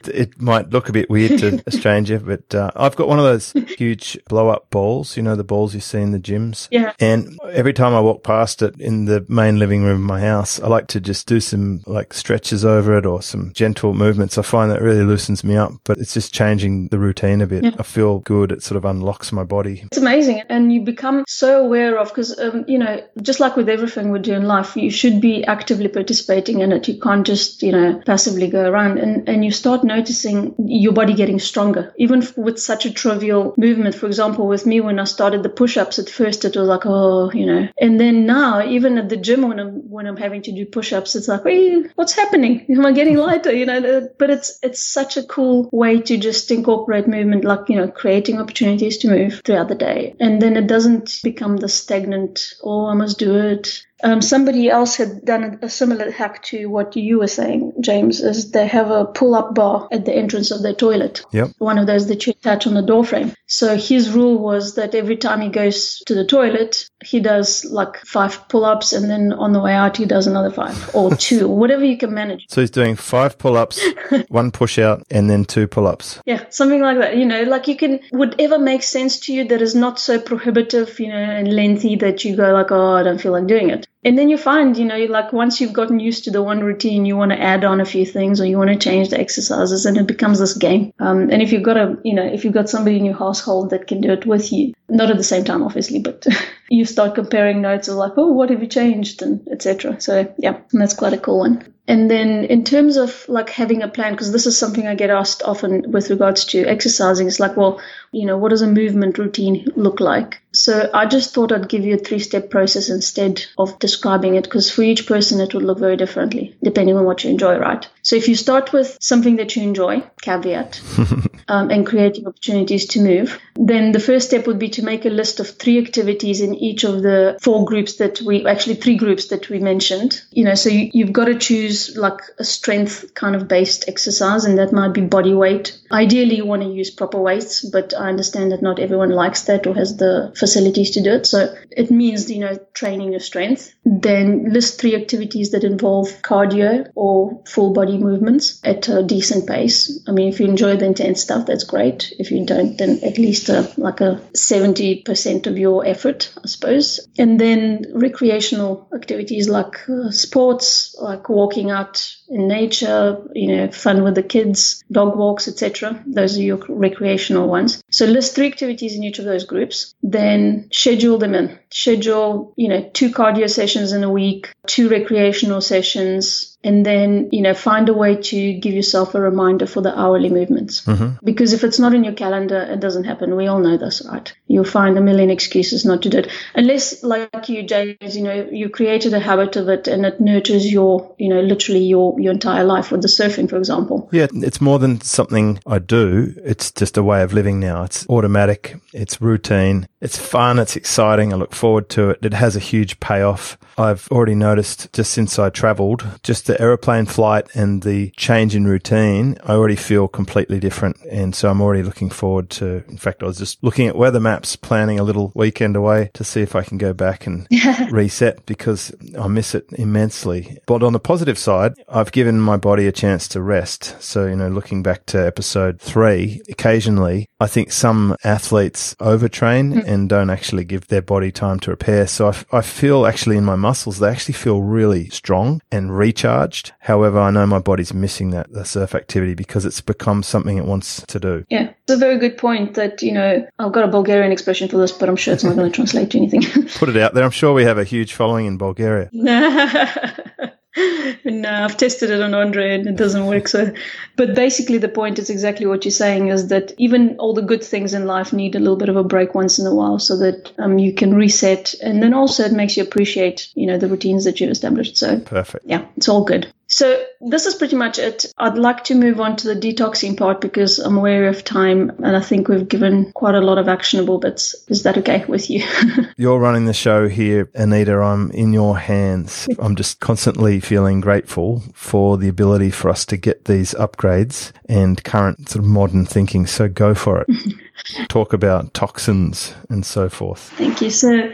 it 0.09 0.41
might 0.41 0.71
look 0.71 0.89
a 0.89 0.93
bit 0.93 1.11
weird 1.11 1.39
to 1.41 1.63
a 1.67 1.71
stranger, 1.71 2.19
but 2.19 2.55
uh, 2.55 2.71
I've 2.77 2.97
got 2.97 3.09
one 3.09 3.19
of 3.19 3.25
those 3.25 3.53
huge 3.77 4.19
blow 4.29 4.49
up 4.49 4.71
balls, 4.71 5.17
you 5.17 5.23
know, 5.23 5.37
the 5.37 5.45
balls 5.45 5.75
you 5.75 5.81
see 5.81 6.01
in 6.01 6.13
the 6.13 6.19
gyms. 6.19 6.69
Yeah. 6.71 6.93
And 7.01 7.39
every 7.51 7.73
time 7.73 7.95
I 7.95 8.01
walk 8.01 8.23
past 8.25 8.63
it 8.63 8.81
in 8.81 9.07
the 9.07 9.25
main 9.29 9.59
living 9.59 9.83
room 9.85 10.03
of 10.03 10.07
my 10.07 10.21
house, 10.21 10.61
I 10.61 10.69
like 10.69 10.89
to 10.89 11.01
just 11.01 11.27
do 11.27 11.41
some 11.41 11.83
like 11.87 12.15
stretches 12.15 12.65
over 12.65 12.97
it 12.97 13.07
or 13.07 13.23
some 13.23 13.53
gentle 13.53 13.95
movements. 13.95 14.39
I 14.39 14.43
find 14.43 14.71
that 14.71 14.83
really 14.83 15.05
loosens 15.05 15.45
me 15.45 15.57
up, 15.57 15.73
but 15.85 15.99
it's 15.99 16.15
just 16.15 16.33
changing 16.33 16.89
the 16.89 16.99
routine 16.99 17.41
a 17.41 17.47
bit. 17.47 17.65
Yeah. 17.65 17.73
I 17.79 17.83
feel 17.83 18.21
good. 18.21 18.53
It 18.53 18.63
sort 18.63 18.77
of 18.77 18.85
unlocks 18.85 19.33
my 19.33 19.45
body. 19.45 19.83
It's 19.87 19.99
amazing. 19.99 20.43
And 20.49 20.73
you 20.73 20.83
become 20.83 21.25
so 21.29 21.65
aware 21.65 21.99
of, 21.99 22.09
because, 22.09 22.39
um, 22.39 22.65
you 22.67 22.79
know, 22.79 23.03
just 23.21 23.41
like 23.41 23.57
with 23.57 23.69
everything 23.69 24.11
we 24.11 24.19
do 24.19 24.35
in 24.35 24.45
life, 24.45 24.77
you 24.77 24.91
should 24.91 25.21
be 25.21 25.45
actively 25.45 25.89
participating 25.89 26.61
in 26.61 26.73
it. 26.73 26.89
You 26.89 27.01
can't 27.01 27.27
just, 27.27 27.63
you 27.63 27.73
know, 27.73 28.01
passively 28.07 28.49
go 28.49 28.69
around 28.69 28.99
and, 28.99 29.29
and 29.29 29.45
you 29.45 29.51
start 29.51 29.85
noticing 29.95 30.55
your 30.59 30.93
body 30.93 31.15
getting 31.15 31.39
stronger, 31.39 31.93
even 31.97 32.27
with 32.37 32.59
such 32.59 32.87
a 32.87 32.93
trivial 32.93 33.55
movement. 33.57 33.95
For 33.95 34.07
example, 34.07 34.47
with 34.47 34.67
me, 34.67 34.81
when 34.81 34.99
I 34.99 35.05
started 35.05 35.43
the 35.43 35.49
push 35.49 35.77
ups 35.77 35.99
at 35.99 36.11
first, 36.11 36.45
it 36.45 36.57
was 36.57 36.69
like, 36.69 36.85
oh, 36.85 37.31
you 37.33 37.47
know, 37.47 37.69
and 37.81 38.01
then 38.01 38.27
now, 38.27 38.65
even 38.65 38.99
at 38.99 39.09
the 39.09 39.17
gym, 39.17 39.43
when 39.49 39.59
I'm, 39.59 39.91
when 39.91 40.07
I'm 40.07 40.17
having 40.17 40.43
to 40.43 40.53
do 40.53 40.67
push 40.67 40.93
ups, 40.93 41.15
it's 41.17 41.29
like, 41.29 41.45
hey, 41.45 41.85
what's 41.95 42.13
happening? 42.13 42.67
Am 42.71 42.87
I 42.87 42.93
getting 42.93 43.17
lighter? 43.17 43.53
You 43.53 43.67
know, 43.67 44.09
but 44.19 44.31
it's, 44.31 44.59
it's 44.63 44.83
such 44.83 45.17
a 45.17 45.25
cool 45.25 45.69
way 45.73 46.01
to 46.01 46.17
just 46.17 46.51
incorporate 46.51 47.09
movement, 47.09 47.45
like, 47.45 47.69
you 47.69 47.77
know, 47.77 47.89
creating 47.89 48.41
opportunities 48.41 48.99
to 48.99 49.09
move 49.09 49.43
throughout 49.45 49.69
the 49.69 49.75
day. 49.75 50.15
And 50.21 50.41
then 50.41 50.57
it 50.57 50.67
doesn't 50.67 51.21
become 51.23 51.57
the 51.57 51.69
stagnant, 51.69 52.55
oh, 52.63 52.87
I 52.87 52.95
must 52.95 53.19
do 53.19 53.37
it. 53.37 53.85
Um, 54.03 54.21
somebody 54.21 54.69
else 54.69 54.97
had 54.97 55.25
done 55.25 55.61
a 55.63 55.69
similar 55.69 56.11
hack 56.11 56.43
to 56.45 56.67
what 56.67 56.97
you 56.97 57.21
were 57.21 57.29
saying, 57.29 57.75
James, 57.81 58.21
is 58.21 58.51
they 58.51 58.67
have 58.67 58.91
a 58.91 59.05
pull-up 59.05 59.55
bar 59.55 59.89
at 59.93 60.05
the 60.05 60.13
entrance 60.13 60.51
of 60.51 60.63
their 60.63 60.75
toilet. 60.75 61.25
Yep. 61.33 61.53
One 61.59 61.79
of 61.79 61.87
those 61.87 62.09
that 62.09 62.27
you 62.27 62.33
attach 62.33 62.67
on 62.67 62.75
the 62.75 62.83
door 62.83 63.05
frame. 63.05 63.33
So 63.47 63.77
his 63.77 64.11
rule 64.11 64.39
was 64.39 64.75
that 64.75 64.95
every 64.95 65.17
time 65.17 65.41
he 65.41 65.49
goes 65.49 66.03
to 66.07 66.15
the 66.15 66.27
toilet, 66.27 66.89
he 67.05 67.21
does 67.21 67.65
like 67.65 67.99
five 67.99 68.49
pull-ups 68.49 68.93
and 68.93 69.09
then 69.09 69.33
on 69.33 69.53
the 69.53 69.61
way 69.61 69.75
out 69.75 69.97
he 69.97 70.05
does 70.05 70.27
another 70.27 70.51
five 70.51 70.95
or 70.95 71.15
two, 71.17 71.49
whatever 71.49 71.85
you 71.85 71.97
can 71.97 72.13
manage. 72.13 72.47
So 72.49 72.61
he's 72.61 72.71
doing 72.71 72.97
five 72.97 73.39
pull-ups, 73.39 73.81
one 74.29 74.51
push-out 74.51 75.05
and 75.11 75.31
then 75.31 75.45
two 75.45 75.69
pull-ups. 75.69 76.21
Yeah, 76.27 76.45
something 76.51 76.81
like 76.81 76.99
that. 76.99 77.17
You 77.17 77.27
know, 77.27 77.43
like 77.45 77.69
you 77.69 77.77
can, 77.77 78.01
whatever 78.11 78.59
makes 78.59 78.89
sense 78.89 79.21
to 79.21 79.33
you 79.33 79.45
that 79.49 79.63
is 79.63 79.77
not 79.77 80.01
so 80.01 80.21
prohibitive, 80.21 80.99
you 80.99 81.09
know, 81.09 81.15
and 81.15 81.53
lengthy 81.53 81.97
that 81.97 82.25
you 82.25 82.37
go 82.37 82.53
like, 82.53 82.73
oh, 82.73 82.95
I 82.95 83.05
don't 83.05 83.21
feel 83.21 83.33
like 83.33 83.47
doing 83.47 83.71
it. 83.71 83.87
And 84.05 84.19
then 84.19 84.29
you 84.29 84.37
find, 84.37 84.77
you 84.77 84.85
know, 84.85 84.99
like 85.05 85.33
once 85.33 85.61
you've 85.61 85.73
gotten 85.73 86.01
used 86.01 86.25
to 86.25 86.33
the 86.33 86.43
one 86.43 86.61
routine, 86.61 87.07
you 87.07 87.17
want 87.17 87.31
to 87.31 87.41
add 87.41 87.65
on 87.65 87.81
a 87.81 87.85
few 87.85 88.05
things 88.05 88.41
or 88.41 88.47
you 88.47 88.59
want 88.59 88.71
to 88.71 88.77
change 88.77 89.11
the 89.11 89.21
exercises 89.21 89.87
and 89.87 89.97
it 89.97 90.09
becomes 90.09 90.41
this 90.41 90.55
game. 90.55 90.93
Um, 90.99 91.31
and 91.31 91.41
if 91.41 91.53
you've 91.53 91.63
got 91.63 91.77
a, 91.77 91.97
you 92.03 92.15
know, 92.15 92.25
if 92.25 92.45
you've 92.45 92.53
got 92.53 92.69
somebody 92.69 92.97
in 92.97 93.05
your 93.05 93.17
household 93.17 93.71
that 93.71 93.87
can 93.87 94.01
do 94.01 94.11
it 94.11 94.27
with 94.27 94.53
you, 94.53 94.75
not 94.89 95.11
at 95.11 95.19
the 95.19 95.23
same 95.23 95.45
time, 95.45 95.63
obviously, 95.63 96.01
but 96.01 96.27
you 96.69 96.85
start 96.85 97.15
comparing 97.15 97.63
notes 97.63 97.87
of 97.87 97.95
like, 97.95 98.13
oh, 98.17 98.33
what 98.33 98.51
have 98.51 98.61
you 98.61 98.69
changed 98.69 99.23
and 99.23 99.47
etc. 99.49 100.01
So 100.01 100.35
yeah, 100.37 100.59
that's 100.73 100.95
quite 100.95 101.13
a 101.13 101.19
cool 101.19 101.39
one. 101.39 101.73
And 101.87 102.11
then 102.11 102.45
in 102.45 102.65
terms 102.65 102.97
of 102.97 103.25
like 103.29 103.51
having 103.51 103.83
a 103.83 103.89
plan, 103.89 104.15
because 104.15 104.33
this 104.33 104.47
is 104.47 104.59
something 104.59 104.87
I 104.87 104.97
get 104.97 105.11
asked 105.11 105.45
often 105.45 105.93
with 105.93 106.11
regards 106.11 106.45
to 106.47 106.65
exercising, 106.65 107.29
it's 107.29 107.41
like, 107.41 107.57
well, 107.57 107.81
you 108.11 108.27
know, 108.27 108.37
what 108.37 108.51
does 108.51 108.63
a 108.63 108.67
movement 108.67 109.19
routine 109.19 109.69
look 109.77 110.01
like? 110.01 110.42
So 110.53 110.91
I 110.93 111.07
just 111.07 111.35
thought 111.35 111.53
I'd 111.53 111.69
give 111.69 111.85
you 111.85 111.95
a 111.95 111.99
three 111.99 112.19
step 112.19 112.51
process 112.51 112.91
instead 112.91 113.45
of 113.59 113.79
describing 113.79 114.35
it 114.35 114.45
because 114.45 114.71
for 114.71 114.83
each 114.83 115.07
person 115.07 115.41
it 115.41 115.55
would 115.55 115.65
look 115.65 115.79
very 115.79 115.97
differently 115.97 116.57
depending 116.63 116.97
on 116.97 117.05
what 117.05 117.25
you 117.25 117.31
enjoy, 117.31 117.59
right? 117.59 117.89
So 118.03 118.17
if 118.17 118.29
you 118.29 118.35
start 118.35 118.73
with 118.73 118.99
something 119.01 119.37
that 119.37 119.57
you 119.57 119.63
enjoy, 119.63 120.03
caveat, 120.21 120.81
um, 121.49 121.71
and 121.71 121.87
creating 121.87 122.27
opportunities 122.27 122.87
to 122.89 123.01
move, 123.01 123.39
then 123.57 123.93
the 123.93 124.01
first 124.01 124.29
step 124.29 124.47
would 124.47 124.59
be 124.59 124.71
to 124.71 124.83
make 124.83 125.05
a 125.05 125.11
list 125.11 125.41
of 125.41 125.49
three 125.49 125.79
activities 125.79 126.41
in 126.41 126.55
each 126.55 126.85
of 126.85 127.03
the 127.03 127.39
four 127.41 127.65
groups 127.65 127.97
that 127.97 128.21
we 128.21 128.47
actually 128.47 128.75
three 128.75 128.97
groups 128.97 129.27
that 129.29 129.49
we 129.49 129.59
mentioned. 129.59 130.23
You 130.31 130.45
know, 130.45 130.55
so 130.55 130.69
you, 130.69 130.91
you've 130.93 131.13
got 131.13 131.27
to 131.27 131.39
choose 131.39 131.97
like 131.97 132.21
a 132.39 132.45
strength 132.45 133.15
kind 133.15 133.37
of 133.37 133.49
based 133.49 133.89
exercise, 133.89 134.45
and 134.45 134.59
that 134.59 134.73
might 134.73 134.93
be 134.93 135.03
body 135.03 135.35
weight. 135.35 135.79
Ideally, 135.91 136.37
you 136.37 136.47
want 136.47 136.63
to 136.63 136.69
use 136.69 136.91
proper 136.91 137.21
weights, 137.21 137.65
but 137.65 137.95
I 137.95 138.09
understand 138.09 138.53
that 138.53 138.63
not 138.63 138.79
everyone 138.79 139.11
likes 139.11 139.43
that 139.43 139.67
or 139.67 139.75
has 139.75 139.97
the 139.97 140.33
facilities 140.43 140.91
to 140.91 141.01
do 141.01 141.13
it. 141.13 141.25
So 141.25 141.55
it 141.71 141.89
means, 141.89 142.29
you 142.29 142.41
know, 142.41 142.59
training 142.75 143.13
your 143.13 143.21
strength. 143.21 143.73
Then 143.85 144.53
list 144.53 144.81
three 144.81 144.97
activities 144.97 145.53
that 145.53 145.63
involve 145.63 146.09
cardio 146.23 146.91
or 146.97 147.41
full 147.47 147.73
body 147.73 147.97
movements 147.97 148.61
at 148.65 148.89
a 148.89 149.05
decent 149.05 149.47
pace. 149.47 150.01
I 150.09 150.11
mean, 150.11 150.29
if 150.29 150.41
you 150.41 150.47
enjoy 150.47 150.77
the 150.77 150.87
intense 150.87 151.21
stuff, 151.21 151.47
that's 151.47 151.63
great. 151.63 152.13
If 152.19 152.33
you 152.33 152.45
don't, 152.45 152.77
then 152.77 152.99
at 153.05 153.19
least 153.19 153.51
a, 153.51 153.73
like 153.77 154.01
a 154.01 154.21
70% 154.37 155.47
of 155.47 155.57
your 155.57 155.87
effort, 155.87 156.33
I 156.43 156.49
suppose. 156.49 156.99
And 157.17 157.41
then 157.41 157.87
recreational 157.95 158.89
activities 158.93 159.49
like 159.49 159.89
uh, 159.89 160.11
sports, 160.11 160.97
like 161.01 161.29
walking 161.29 161.71
out 161.71 162.05
in 162.29 162.49
nature, 162.49 163.23
you 163.33 163.55
know, 163.55 163.71
fun 163.71 164.03
with 164.03 164.17
the 164.17 164.25
kids, 164.25 164.83
dog 164.91 165.17
walks, 165.17 165.47
etc. 165.47 166.03
Those 166.05 166.37
are 166.37 166.43
your 166.43 166.61
recreational 166.69 167.49
ones. 167.49 167.81
So 167.93 168.07
list 168.07 168.35
three 168.35 168.49
activities 168.49 168.97
in 168.97 169.05
each 169.05 169.21
of 169.21 169.25
those 169.25 169.45
groups, 169.45 169.95
then 170.03 170.32
schedule 170.73 171.19
them 171.19 171.35
in. 171.35 171.59
Schedule, 171.71 172.53
you 172.57 172.69
know, 172.69 172.89
two 172.93 173.11
cardio 173.11 173.51
sessions 173.51 173.93
in 173.93 174.05
a 174.05 174.11
week, 174.11 174.53
two 174.67 174.89
recreational 174.89 175.61
sessions, 175.61 176.52
and 176.65 176.85
then 176.87 177.29
you 177.33 177.43
know 177.43 177.55
find 177.55 177.89
a 177.89 177.95
way 177.95 178.17
to 178.17 178.53
give 178.55 178.75
yourself 178.75 179.15
a 179.15 179.21
reminder 179.21 179.67
for 179.67 179.81
the 179.81 179.99
hourly 179.99 180.29
movements. 180.29 180.83
Mm-hmm. 180.83 181.25
because 181.25 181.53
if 181.53 181.65
it's 181.65 181.79
not 181.79 181.95
in 181.95 182.05
your 182.05 182.13
calendar 182.13 182.61
it 182.61 182.81
doesn't 182.81 183.05
happen. 183.05 183.37
We 183.37 183.47
all 183.47 183.61
know 183.61 183.77
this 183.77 184.03
right? 184.11 184.33
You'll 184.47 184.65
find 184.65 184.97
a 184.99 185.01
million 185.01 185.31
excuses 185.31 185.85
not 185.85 186.03
to 186.03 186.11
do 186.11 186.19
it. 186.19 186.31
Unless 186.55 187.03
like 187.03 187.49
you 187.49 187.63
james 187.63 188.17
you 188.17 188.23
know 188.23 188.49
you 188.51 188.69
created 188.69 189.15
a 189.15 189.21
habit 189.21 189.57
of 189.57 189.69
it 189.69 189.89
and 189.89 190.07
it 190.07 190.21
nurtures 190.21 190.71
your 190.71 191.15
you 191.19 191.29
know 191.29 191.41
literally 191.41 191.85
your 191.85 192.19
your 192.21 192.33
entire 192.33 192.65
life 192.65 192.91
with 192.91 193.03
the 193.03 193.09
surfing 193.09 193.49
for 193.49 193.57
example. 193.57 194.09
Yeah 194.13 194.27
it's 194.33 194.61
more 194.61 194.79
than 194.79 195.01
something 195.01 195.61
i 195.67 195.79
do. 195.79 196.35
It's 196.45 196.71
just 196.71 196.97
a 196.97 197.03
way 197.03 197.23
of 197.23 197.33
living 197.33 197.61
now. 197.61 197.85
It's 197.85 198.09
automatic. 198.09 198.77
It's 198.93 199.21
routine. 199.21 199.87
It's 200.01 200.19
fun. 200.19 200.59
It's 200.59 200.77
exciting. 200.77 201.33
I 201.33 201.37
look 201.37 201.55
forward 201.55 201.89
to 201.91 202.11
it. 202.11 202.19
It 202.23 202.35
has 202.35 202.57
a 202.57 202.61
huge 202.61 203.01
payoff. 203.01 203.59
I've 203.79 204.09
already 204.11 204.35
noticed 204.35 204.93
just 204.93 205.13
since 205.13 205.39
I 205.39 205.51
traveled, 205.51 206.05
just 206.23 206.51
the 206.53 206.61
aeroplane 206.61 207.07
flight 207.07 207.47
and 207.55 207.83
the 207.83 208.11
change 208.11 208.55
in 208.55 208.67
routine, 208.67 209.39
I 209.45 209.53
already 209.53 209.77
feel 209.77 210.07
completely 210.07 210.61
different. 210.61 210.99
And 211.11 211.35
so 211.35 211.49
I'm 211.49 211.63
already 211.63 211.83
looking 211.83 212.11
forward 212.11 212.51
to, 212.51 212.85
in 212.89 212.99
fact, 212.99 213.23
I 213.23 213.27
was 213.27 213.39
just 213.39 213.65
looking 213.65 213.89
at 213.89 213.97
weather 213.97 214.21
maps, 214.21 214.55
planning 214.55 214.99
a 214.99 215.03
little 215.03 215.33
weekend 215.35 215.77
away 215.77 216.11
to 216.13 216.25
see 216.25 216.43
if 216.43 216.55
I 216.55 216.63
can 216.63 216.77
go 216.77 216.93
back 216.93 217.27
and 217.27 217.47
reset 217.91 218.45
because 218.45 218.95
I 219.19 219.29
miss 219.29 219.55
it 219.55 219.67
immensely. 219.73 220.59
But 220.67 220.83
on 220.83 220.93
the 220.93 221.01
positive 221.01 221.39
side, 221.39 221.73
I've 221.89 222.13
given 222.13 222.39
my 222.39 222.59
body 222.59 222.87
a 222.87 222.93
chance 222.93 223.27
to 223.29 223.41
rest. 223.41 223.97
So, 224.03 224.27
you 224.27 224.37
know, 224.37 224.49
looking 224.49 224.83
back 224.83 225.07
to 225.07 225.27
episode 225.27 225.81
three, 225.81 226.43
occasionally 226.51 227.31
I 227.43 227.49
think 227.49 227.73
some 227.73 228.15
athletes 228.23 228.95
overtrain 229.01 229.75
mm. 229.75 229.85
and 229.85 230.09
don't 230.09 230.31
actually 230.31 230.65
give 230.65 230.87
their 230.87 231.03
body 231.03 231.33
time 231.33 231.59
to 231.61 231.71
repair. 231.71 232.07
So 232.07 232.29
I, 232.29 232.59
I 232.59 232.61
feel 232.61 233.05
actually 233.07 233.37
in 233.37 233.45
my 233.45 233.57
muscles, 233.57 233.99
they 233.99 234.11
actually 234.11 234.35
feel 234.35 234.61
really 234.61 235.09
strong 235.09 235.61
and 235.73 235.97
recharged. 235.97 236.42
However, 236.81 237.19
I 237.19 237.31
know 237.31 237.47
my 237.47 237.59
body's 237.59 237.95
missing 237.95 238.31
that 238.31 238.53
the 238.53 238.65
surf 238.65 238.95
activity 238.95 239.35
because 239.35 239.65
it's 239.65 239.81
become 239.81 240.23
something 240.23 240.57
it 240.57 240.65
wants 240.65 241.05
to 241.07 241.21
do. 241.21 241.45
Yeah, 241.49 241.73
it's 241.85 241.93
a 241.93 241.97
very 241.97 242.19
good 242.19 242.37
point 242.39 242.75
that, 242.75 243.03
you 243.03 243.13
know, 243.13 243.47
I've 243.59 243.73
got 243.73 243.85
a 243.85 243.89
Bulgarian 243.89 244.33
expression 244.33 244.69
for 244.69 244.79
this, 244.79 244.93
but 244.93 245.09
I'm 245.09 245.17
sure 245.17 245.35
it's 245.35 245.45
not 245.45 245.57
going 245.57 245.71
to 245.71 245.75
translate 245.75 246.11
to 246.11 246.19
anything. 246.19 246.43
Put 246.75 246.89
it 246.89 246.97
out 246.97 247.15
there. 247.15 247.25
I'm 247.25 247.31
sure 247.31 247.53
we 247.53 247.65
have 247.65 247.79
a 247.79 247.85
huge 247.85 248.15
following 248.15 248.47
in 248.47 248.59
Bulgaria. 248.59 249.11
no, 251.25 251.65
I've 251.65 251.77
tested 251.77 252.11
it 252.11 252.23
on 252.23 252.33
Andre 252.33 252.75
and 252.75 252.87
it 252.87 252.97
doesn't 252.97 253.27
work. 253.27 253.47
So, 253.47 253.73
but 254.17 254.35
basically, 254.35 254.79
the 254.79 254.89
point 254.89 255.19
is 255.19 255.29
exactly 255.29 255.67
what 255.67 255.85
you're 255.85 255.93
saying: 255.93 256.29
is 256.29 256.49
that 256.49 256.73
even 256.79 257.17
all 257.19 257.35
the 257.35 257.43
good 257.43 257.63
things 257.63 257.93
in 257.93 258.07
life 258.07 258.33
need 258.33 258.55
a 258.55 258.59
little 258.59 258.77
bit 258.77 258.89
of 258.89 258.97
a 258.97 259.05
break 259.05 259.35
once 259.35 259.59
in 259.59 259.67
a 259.67 259.75
while, 259.75 259.99
so 259.99 260.17
that 260.17 260.51
um, 260.59 260.79
you 260.79 260.95
can 260.95 261.15
reset, 261.15 261.75
and 261.83 262.03
then 262.03 262.15
also 262.15 262.45
it 262.45 262.53
makes 262.53 262.77
you 262.77 262.83
appreciate, 262.83 263.49
you 263.55 263.67
know, 263.67 263.77
the 263.77 263.89
routines 263.89 264.25
that 264.25 264.41
you've 264.41 264.51
established. 264.51 264.97
So, 264.97 265.21
perfect. 265.21 265.67
Yeah, 265.67 265.85
it's 265.97 266.09
all 266.09 266.25
good. 266.25 266.51
So 266.73 267.05
this 267.21 267.45
is 267.45 267.55
pretty 267.55 267.77
much 267.77 267.99
it. 267.99 268.33
I'd 268.39 268.57
like 268.57 268.85
to 268.85 268.95
move 268.95 269.21
on 269.21 269.37
to 269.37 269.55
the 269.55 269.61
detoxing 269.61 270.17
part 270.17 270.41
because 270.41 270.79
I'm 270.79 270.97
aware 270.97 271.29
of 271.29 271.45
time 271.45 271.91
and 272.03 272.17
I 272.17 272.21
think 272.21 272.49
we've 272.49 272.67
given 272.67 273.13
quite 273.13 273.35
a 273.35 273.43
lot 273.43 273.59
of 273.59 273.69
actionable 273.69 274.19
bits. 274.19 274.55
Is 274.69 274.83
that 274.85 274.97
okay 274.97 275.23
with 275.27 275.51
you? 275.51 275.63
You're 276.17 276.39
running 276.39 276.65
the 276.65 276.73
show 276.73 277.09
here, 277.09 277.51
Anita. 277.55 277.99
I'm 277.99 278.31
in 278.31 278.55
your 278.55 278.79
hands. 278.79 279.47
I'm 279.59 279.77
just 279.77 280.01
constantly 280.01 280.61
feeling 280.61 281.03
grateful 281.03 281.63
for 281.75 282.17
the 282.17 282.29
ability 282.29 282.71
for 282.71 282.89
us 282.89 283.05
to 283.07 283.19
get 283.19 283.45
these 283.45 283.75
upgrades 283.75 284.53
and 284.67 285.05
current 285.05 285.51
sort 285.51 285.67
of 285.67 285.71
modern 285.71 286.07
thinking. 286.07 286.47
So 286.47 286.69
go 286.71 286.95
for 286.95 287.21
it. 287.21 287.29
Talk 288.09 288.33
about 288.33 288.73
toxins 288.73 289.55
and 289.69 289.85
so 289.85 290.09
forth. 290.09 290.41
Thank 290.57 290.81
you. 290.81 290.89
So 290.89 291.33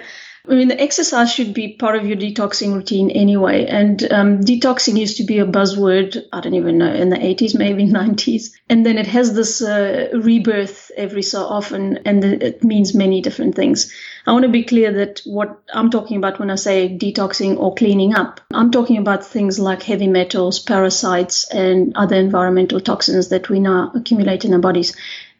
I 0.50 0.54
mean, 0.54 0.68
the 0.68 0.80
exercise 0.80 1.32
should 1.32 1.52
be 1.52 1.74
part 1.74 1.96
of 1.96 2.06
your 2.06 2.16
detoxing 2.16 2.74
routine 2.74 3.10
anyway. 3.10 3.66
And 3.66 4.02
um, 4.10 4.40
detoxing 4.40 4.98
used 4.98 5.18
to 5.18 5.24
be 5.24 5.38
a 5.40 5.46
buzzword, 5.46 6.24
I 6.32 6.40
don't 6.40 6.54
even 6.54 6.78
know, 6.78 6.92
in 6.92 7.10
the 7.10 7.16
80s, 7.16 7.58
maybe 7.58 7.84
90s. 7.86 8.50
And 8.70 8.84
then 8.84 8.96
it 8.96 9.06
has 9.06 9.34
this 9.34 9.60
uh, 9.60 10.08
rebirth 10.14 10.90
every 10.96 11.22
so 11.22 11.44
often, 11.44 11.98
and 12.06 12.24
it 12.24 12.64
means 12.64 12.94
many 12.94 13.20
different 13.20 13.56
things. 13.56 13.92
I 14.26 14.32
want 14.32 14.44
to 14.44 14.50
be 14.50 14.64
clear 14.64 14.92
that 14.92 15.20
what 15.24 15.62
I'm 15.72 15.90
talking 15.90 16.16
about 16.16 16.38
when 16.38 16.50
I 16.50 16.56
say 16.56 16.96
detoxing 16.98 17.58
or 17.58 17.74
cleaning 17.74 18.14
up, 18.14 18.40
I'm 18.52 18.70
talking 18.70 18.98
about 18.98 19.24
things 19.24 19.58
like 19.58 19.82
heavy 19.82 20.08
metals, 20.08 20.58
parasites, 20.58 21.48
and 21.50 21.94
other 21.96 22.16
environmental 22.16 22.80
toxins 22.80 23.28
that 23.28 23.48
we 23.48 23.60
now 23.60 23.92
accumulate 23.94 24.44
in 24.44 24.54
our 24.54 24.60
bodies. 24.60 24.94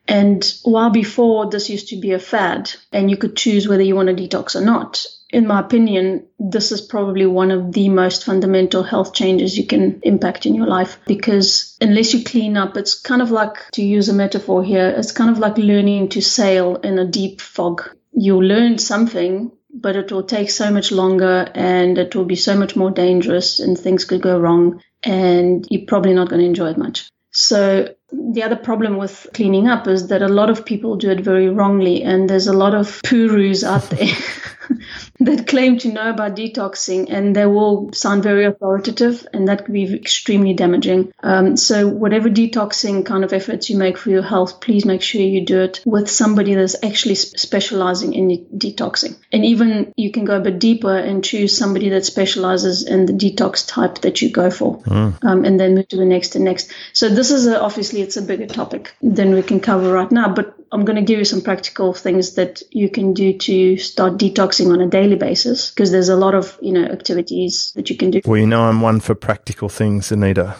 And 0.09 0.43
while 0.62 0.91
before 0.91 1.50
this 1.50 1.69
used 1.69 1.88
to 1.88 2.00
be 2.00 2.12
a 2.12 2.19
fad 2.19 2.73
and 2.93 3.11
you 3.11 3.19
could 3.19 3.37
choose 3.37 3.69
whether 3.69 3.83
you 3.83 3.95
want 3.95 4.09
to 4.09 4.15
detox 4.15 4.57
or 4.57 4.62
not, 4.62 5.05
in 5.31 5.47
my 5.47 5.61
opinion, 5.61 6.27
this 6.38 6.73
is 6.73 6.81
probably 6.81 7.27
one 7.27 7.50
of 7.50 7.73
the 7.73 7.91
most 7.91 8.25
fundamental 8.25 8.83
health 8.83 9.12
changes 9.12 9.59
you 9.59 9.67
can 9.67 10.00
impact 10.03 10.47
in 10.47 10.55
your 10.55 10.67
life 10.67 10.99
because 11.07 11.77
unless 11.83 12.15
you 12.15 12.25
clean 12.25 12.57
up, 12.57 12.79
it's 12.79 12.99
kind 12.99 13.21
of 13.21 13.31
like, 13.31 13.71
to 13.73 13.83
use 13.83 14.09
a 14.09 14.15
metaphor 14.15 14.65
here, 14.65 14.88
it's 14.88 15.12
kind 15.12 15.31
of 15.31 15.38
like 15.38 15.59
learning 15.59 16.09
to 16.09 16.23
sail 16.23 16.77
in 16.77 16.99
a 16.99 17.07
deep 17.07 17.43
fog. 17.43 17.83
You 18.12 18.41
learn 18.41 18.79
something, 18.79 19.53
but 19.73 19.97
it 19.97 20.11
will 20.11 20.23
take 20.23 20.50
so 20.50 20.71
much 20.71 20.91
longer 20.91 21.47
and 21.55 21.99
it 21.99 22.17
will 22.17 22.25
be 22.25 22.37
so 22.37 22.57
much 22.57 22.75
more 22.75 22.91
dangerous 22.91 23.61
and 23.61 23.79
things 23.79 24.07
could 24.07 24.23
go 24.23 24.38
wrong 24.38 24.83
and 25.03 25.67
you're 25.69 25.87
probably 25.87 26.15
not 26.15 26.31
going 26.31 26.41
to 26.41 26.47
enjoy 26.47 26.71
it 26.71 26.79
much. 26.79 27.11
So 27.31 27.95
the 28.11 28.43
other 28.43 28.57
problem 28.57 28.97
with 28.97 29.27
cleaning 29.35 29.69
up 29.69 29.87
is 29.87 30.09
that 30.09 30.23
a 30.23 30.29
lot 30.29 30.49
of 30.50 30.65
people 30.65 30.97
do 30.97 31.11
it 31.11 31.21
very 31.21 31.49
wrongly, 31.49 32.03
and 32.03 32.29
there's 32.29 32.47
a 32.47 32.57
lot 32.57 32.75
of 32.75 33.00
purus 33.05 33.65
out 33.65 33.83
there 33.91 34.09
that 35.21 35.47
claim 35.47 35.78
to 35.78 35.92
know 35.92 36.11
about 36.11 36.37
detoxing 36.37 37.07
and 37.11 37.35
they 37.35 37.47
will 37.47 37.92
sound 37.92 38.23
very 38.23 38.45
authoritative 38.45 39.26
and 39.33 39.49
that 39.49 39.64
can 39.64 39.75
be 39.75 39.95
extremely 39.95 40.54
damaging. 40.54 41.12
Um, 41.23 41.57
so 41.57 41.88
whatever 41.88 42.28
detoxing 42.30 43.04
kind 43.04 43.25
of 43.25 43.33
efforts 43.33 43.71
you 43.71 43.76
make 43.76 43.99
for 43.99 44.11
your 44.11 44.23
health, 44.23 44.61
please 44.61 44.85
make 44.85 45.02
sure 45.02 45.21
you 45.21 45.45
do 45.45 45.61
it 45.61 45.83
with 45.85 46.09
somebody 46.09 46.55
that's 46.55 46.77
actually 46.83 47.16
specializing 47.16 48.14
in 48.14 48.46
detoxing. 48.57 49.16
And 49.33 49.44
even 49.44 49.92
you 49.96 50.11
can 50.12 50.24
go 50.24 50.37
a 50.37 50.40
bit 50.40 50.59
deeper 50.59 50.96
and 50.96 51.24
choose 51.24 51.57
somebody 51.57 51.88
that 51.90 52.05
specializes 52.05 52.87
in 52.87 53.07
the 53.07 53.12
detox 53.12 53.66
type 53.66 53.98
that 54.03 54.22
you 54.22 54.31
go 54.31 54.51
for 54.51 54.79
mm. 54.81 55.18
um, 55.24 55.44
and 55.44 55.59
then 55.59 55.74
move 55.74 55.88
to 55.88 55.96
the 55.96 56.05
next 56.05 56.35
and 56.35 56.44
next. 56.44 56.72
So 56.92 57.09
this 57.09 57.31
is 57.31 57.46
a, 57.46 57.61
obviously 57.61 58.01
it's 58.03 58.16
a 58.16 58.22
bigger 58.22 58.46
topic 58.46 58.94
than 59.03 59.35
we 59.35 59.42
can 59.42 59.61
cover 59.61 59.92
right 59.92 60.11
now, 60.11 60.33
but 60.33 60.55
I'm 60.70 60.85
going 60.85 60.96
to 60.96 61.02
give 61.02 61.18
you 61.18 61.24
some 61.24 61.40
practical 61.40 61.94
things 61.94 62.35
that 62.35 62.62
you 62.70 62.88
can 62.88 63.14
do 63.14 63.37
to 63.38 63.76
start 63.78 64.14
detoxing 64.18 64.72
on 64.72 64.81
a 64.81 64.88
daily 64.88 65.16
basis 65.16 65.70
because 65.70 65.90
there's 65.90 66.09
a 66.09 66.16
lot 66.16 66.35
of, 66.35 66.59
you 66.61 66.72
know, 66.72 66.85
activities 66.85 67.72
that 67.74 67.90
you 67.90 67.96
can 67.96 68.11
do. 68.11 68.20
Well, 68.24 68.38
you 68.38 68.46
know, 68.46 68.62
I'm 68.62 68.81
one 68.81 69.00
for 69.00 69.14
practical 69.14 69.68
things, 69.68 70.12
Anita. 70.12 70.57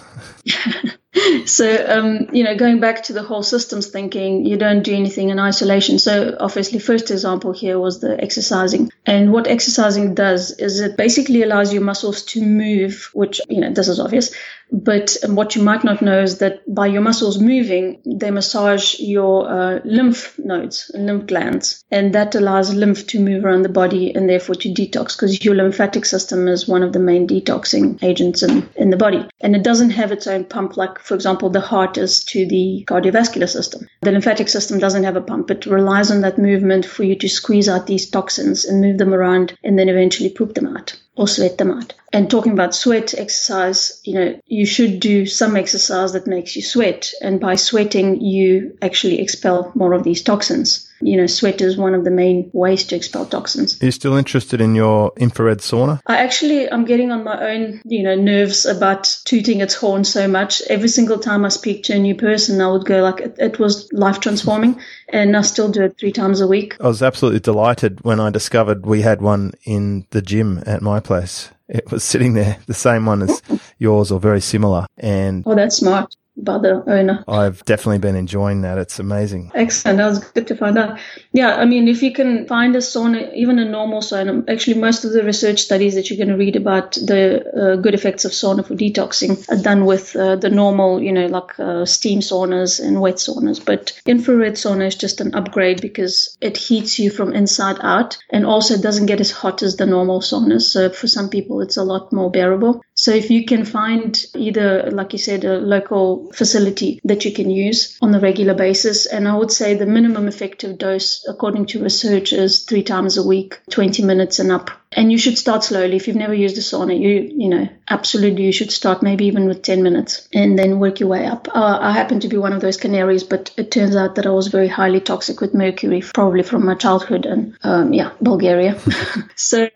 so, 1.47 1.87
um, 1.89 2.29
you 2.33 2.45
know, 2.45 2.57
going 2.57 2.81
back 2.81 3.05
to 3.05 3.13
the 3.13 3.23
whole 3.23 3.43
systems 3.43 3.89
thinking, 3.89 4.45
you 4.45 4.57
don't 4.57 4.83
do 4.83 4.95
anything 4.95 5.31
in 5.31 5.39
isolation. 5.39 5.99
So, 5.99 6.37
obviously, 6.39 6.79
first 6.79 7.11
example 7.11 7.53
here 7.53 7.79
was 7.79 8.01
the 8.01 8.21
exercising. 8.23 8.93
And 9.07 9.33
what 9.33 9.47
exercising 9.47 10.15
does 10.15 10.51
is 10.59 10.81
it 10.81 10.97
basically 10.97 11.43
allows 11.43 11.73
your 11.73 11.83
muscles 11.83 12.23
to 12.27 12.43
move, 12.45 13.11
which, 13.15 13.41
you 13.49 13.61
know, 13.61 13.73
this 13.73 13.89
is 13.89 14.01
obvious, 14.01 14.35
but 14.71 15.17
what 15.27 15.57
you 15.57 15.63
might 15.63 15.83
not 15.83 16.03
know 16.03 16.21
is 16.21 16.39
that 16.39 16.63
by 16.73 16.87
your 16.87 17.01
muscles 17.01 17.39
moving, 17.39 18.03
they 18.05 18.31
massage 18.31 18.99
your 18.99 19.49
uh, 19.49 19.81
lymph 19.85 20.39
nodes, 20.39 20.91
and 20.93 21.07
lymph 21.07 21.27
glands, 21.27 21.85
and 21.91 22.15
that 22.15 22.35
allows 22.35 22.75
lymph 22.75 23.07
to 23.09 23.21
move 23.21 23.45
around 23.45 23.63
the 23.63 23.71
body 23.71 24.15
and 24.15 24.29
therefore 24.29 24.57
to 24.57 24.69
detox 24.69 25.17
because 25.17 25.43
your 25.45 25.55
lymphatic 25.55 26.05
system 26.05 26.49
is 26.49 26.69
one 26.69 26.83
of 26.83 26.93
the 26.93 26.99
main 26.99 27.27
detoxing 27.27 28.03
agents 28.03 28.43
in, 28.43 28.69
in 28.77 28.91
the 28.91 28.97
body. 28.97 29.27
And 29.41 29.57
it 29.57 29.63
doesn't 29.63 29.91
have 29.91 30.13
its 30.13 30.27
own 30.27 30.45
pump, 30.45 30.77
like, 30.77 30.98
for 31.01 31.15
example, 31.15 31.51
the 31.51 31.61
heart 31.61 31.99
is 31.99 32.25
to 32.25 32.47
the 32.47 32.85
cardiovascular 32.87 33.49
system. 33.49 33.89
The 34.01 34.13
lymphatic 34.13 34.49
system 34.49 34.79
doesn't 34.79 35.05
have 35.05 35.17
a 35.17 35.21
pump. 35.21 35.51
It 35.51 35.67
relies 35.67 36.11
on 36.11 36.21
that 36.23 36.39
movement 36.39 36.87
for 36.87 37.05
you 37.05 37.17
to 37.17 37.29
squeeze 37.29 37.69
out 37.69 37.87
these 37.87 38.09
toxins 38.09 38.65
and 38.65 38.81
move 38.81 38.99
them 38.99 39.15
around 39.15 39.57
and 39.63 39.79
then 39.79 39.89
eventually 39.89 40.31
poop 40.31 40.55
them 40.55 40.67
out 40.67 40.99
or 41.17 41.29
sweat 41.29 41.59
them 41.59 41.71
out. 41.71 41.95
And 42.13 42.31
talking 42.31 42.53
about 42.53 42.75
sweat 42.75 43.13
exercise, 43.15 44.01
you 44.05 44.15
know, 44.15 44.41
you 44.47 44.65
should 44.65 45.01
do 45.01 45.27
some 45.27 45.57
exercise 45.57 46.13
that 46.13 46.27
makes 46.27 46.57
you 46.57 46.63
sweat. 46.63 47.13
And 47.21 47.41
by 47.41 47.57
sweating, 47.57 48.21
you 48.21 48.79
actually 48.81 49.21
expel 49.21 49.73
more 49.75 49.93
of 49.93 50.05
these 50.05 50.23
toxins. 50.23 50.88
You 51.01 51.17
know, 51.17 51.27
sweat 51.27 51.61
is 51.61 51.77
one 51.77 51.95
of 51.95 52.05
the 52.05 52.11
main 52.11 52.51
ways 52.53 52.85
to 52.85 52.97
expel 52.97 53.27
toxins. 53.27 53.81
Are 53.81 53.87
you 53.87 53.93
still 53.93 54.17
interested 54.17 54.61
in 54.61 54.75
your 54.75 55.13
infrared 55.17 55.59
sauna? 55.59 56.01
I 56.07 56.19
actually, 56.19 56.71
I'm 56.71 56.85
getting 56.85 57.11
on 57.11 57.25
my 57.25 57.51
own, 57.51 57.81
you 57.85 58.03
know, 58.03 58.15
nerves 58.15 58.67
about 58.67 59.05
tooting 59.25 59.61
its 59.61 59.75
horn 59.75 60.05
so 60.05 60.27
much. 60.27 60.63
Every 60.63 60.89
single 60.89 61.19
time 61.19 61.45
I 61.45 61.49
speak 61.49 61.85
to 61.85 61.95
a 61.95 61.99
new 61.99 62.15
person, 62.15 62.61
I 62.61 62.69
would 62.69 62.85
go 62.85 63.03
like, 63.03 63.21
it, 63.21 63.37
it 63.39 63.59
was 63.59 63.93
life 63.93 64.21
transforming. 64.21 64.81
And 65.09 65.37
I 65.37 65.43
still 65.43 65.71
do 65.71 65.85
it 65.85 65.97
three 65.99 66.13
times 66.13 66.41
a 66.41 66.47
week. 66.47 66.77
I 66.81 66.89
was 66.89 67.03
absolutely 67.03 67.41
delighted 67.41 68.03
when 68.05 68.21
I 68.21 68.31
discovered 68.31 68.85
we 68.85 69.03
had 69.03 69.23
one 69.23 69.53
in 69.65 70.07
the 70.11 70.23
gym 70.23 70.63
at 70.67 70.83
my 70.83 71.01
place. 71.01 71.51
It 71.69 71.91
was 71.91 72.03
sitting 72.03 72.33
there, 72.33 72.59
the 72.67 72.75
same 72.75 73.07
one 73.07 73.23
as 73.23 73.43
yours 73.79 74.11
or 74.11 74.19
very 74.19 74.41
similar. 74.41 74.87
And 74.97 75.45
oh, 75.47 75.55
that's 75.55 75.77
smart 75.77 76.15
by 76.39 76.59
the 76.59 76.83
owner. 76.87 77.25
I've 77.27 77.65
definitely 77.65 77.99
been 77.99 78.17
enjoying 78.17 78.63
that. 78.63 78.79
It's 78.79 78.99
amazing. 78.99 79.51
Excellent. 79.55 79.99
That 79.99 80.07
was 80.07 80.19
good 80.21 80.47
to 80.49 80.57
find 80.57 80.79
out. 80.79 80.99
Yeah, 81.33 81.57
I 81.57 81.65
mean, 81.65 81.89
if 81.89 82.03
you 82.03 82.13
can 82.13 82.47
find 82.47 82.75
a 82.77 82.79
sauna, 82.79 83.35
even 83.35 83.59
a 83.59 83.65
normal 83.65 84.01
sauna, 84.01 84.49
actually, 84.49 84.79
most 84.81 85.05
of 85.05 85.13
the 85.13 85.23
research 85.23 85.61
studies 85.61 85.95
that 85.95 86.09
you're 86.09 86.17
going 86.17 86.37
to 86.37 86.37
read 86.37 86.57
about 86.57 86.93
the 86.93 87.45
uh, 87.51 87.77
good 87.77 87.95
effects 87.95 88.25
of 88.25 88.33
sauna 88.33 88.67
for 88.67 88.75
detoxing 88.75 89.49
are 89.51 89.63
done 89.63 89.85
with 89.85 90.15
uh, 90.17 90.37
the 90.37 90.51
normal, 90.51 91.03
you 91.03 91.13
know, 91.13 91.27
like 91.27 91.59
uh, 91.59 91.85
steam 91.85 92.21
saunas 92.21 92.81
and 92.85 93.01
wet 93.01 93.17
saunas. 93.17 93.65
But 93.65 94.01
infrared 94.07 94.55
sauna 94.55 94.87
is 94.87 94.95
just 94.95 95.21
an 95.21 95.35
upgrade 95.35 95.81
because 95.81 96.37
it 96.41 96.57
heats 96.57 96.99
you 96.99 97.11
from 97.11 97.33
inside 97.33 97.79
out 97.81 98.19
and 98.31 98.47
also 98.47 98.75
it 98.75 98.83
doesn't 98.83 99.07
get 99.07 99.21
as 99.21 99.31
hot 99.31 99.63
as 99.63 99.77
the 99.77 99.87
normal 99.87 100.21
saunas. 100.21 100.63
So 100.63 100.91
for 100.91 101.09
some 101.09 101.29
people, 101.29 101.61
it's 101.61 101.77
a 101.77 101.85
lot 101.85 102.13
more 102.13 102.31
bearable. 102.31 102.83
So 102.99 103.13
if 103.13 103.31
you 103.31 103.45
can 103.45 103.65
find 103.65 104.21
either, 104.35 104.91
like 104.91 105.13
you 105.13 105.21
said, 105.21 105.45
a 105.45 105.57
local 105.59 106.33
facility 106.33 107.01
that 107.05 107.25
you 107.25 107.33
can 107.33 107.49
use 107.49 107.97
on 108.03 108.13
a 108.13 108.19
regular 108.19 108.55
basis, 108.55 109.07
and 109.07 109.29
I 109.29 109.37
would 109.37 109.53
say 109.53 109.75
the 109.75 109.87
minimum 109.87 110.27
effective 110.27 110.79
dose, 110.79 111.25
according 111.29 111.67
to 111.67 111.83
research, 111.83 112.33
is 112.33 112.65
three 112.65 112.83
times 112.83 113.17
a 113.17 113.23
week, 113.23 113.61
20 113.71 114.03
minutes 114.03 114.41
and 114.41 114.51
up 114.51 114.73
and 114.99 115.13
you 115.13 115.19
should 115.19 115.39
start 115.39 115.63
slowly. 115.63 115.95
If 115.95 116.09
you've 116.09 116.17
never 116.17 116.35
used 116.35 116.59
a 116.59 116.61
sauna, 116.61 116.99
you 116.99 117.33
you 117.43 117.49
know 117.49 117.69
absolutely 117.89 118.47
you 118.47 118.53
should 118.53 118.73
start 118.73 119.01
maybe 119.01 119.27
even 119.27 119.47
with 119.47 119.63
ten 119.63 119.85
minutes 119.85 120.29
and 120.35 120.59
then 120.59 120.81
work 120.81 120.99
your 120.99 121.09
way 121.09 121.25
up. 121.25 121.47
Uh, 121.55 121.79
I 121.81 121.93
happen 121.93 122.19
to 122.21 122.29
be 122.29 122.37
one 122.37 122.53
of 122.53 122.61
those 122.61 122.77
canaries, 122.77 123.23
but 123.23 123.53
it 123.57 123.71
turns 123.71 123.95
out 123.95 124.17
that 124.17 124.27
I 124.27 124.31
was 124.31 124.49
very 124.49 124.67
highly 124.67 125.01
toxic 125.01 125.41
with 125.41 125.55
mercury, 125.55 126.01
probably 126.03 126.43
from 126.43 126.67
my 126.67 126.75
childhood 126.75 127.27
and 127.27 127.57
um, 127.63 127.93
yeah, 127.93 128.11
Bulgaria. 128.21 128.77
so 129.37 129.69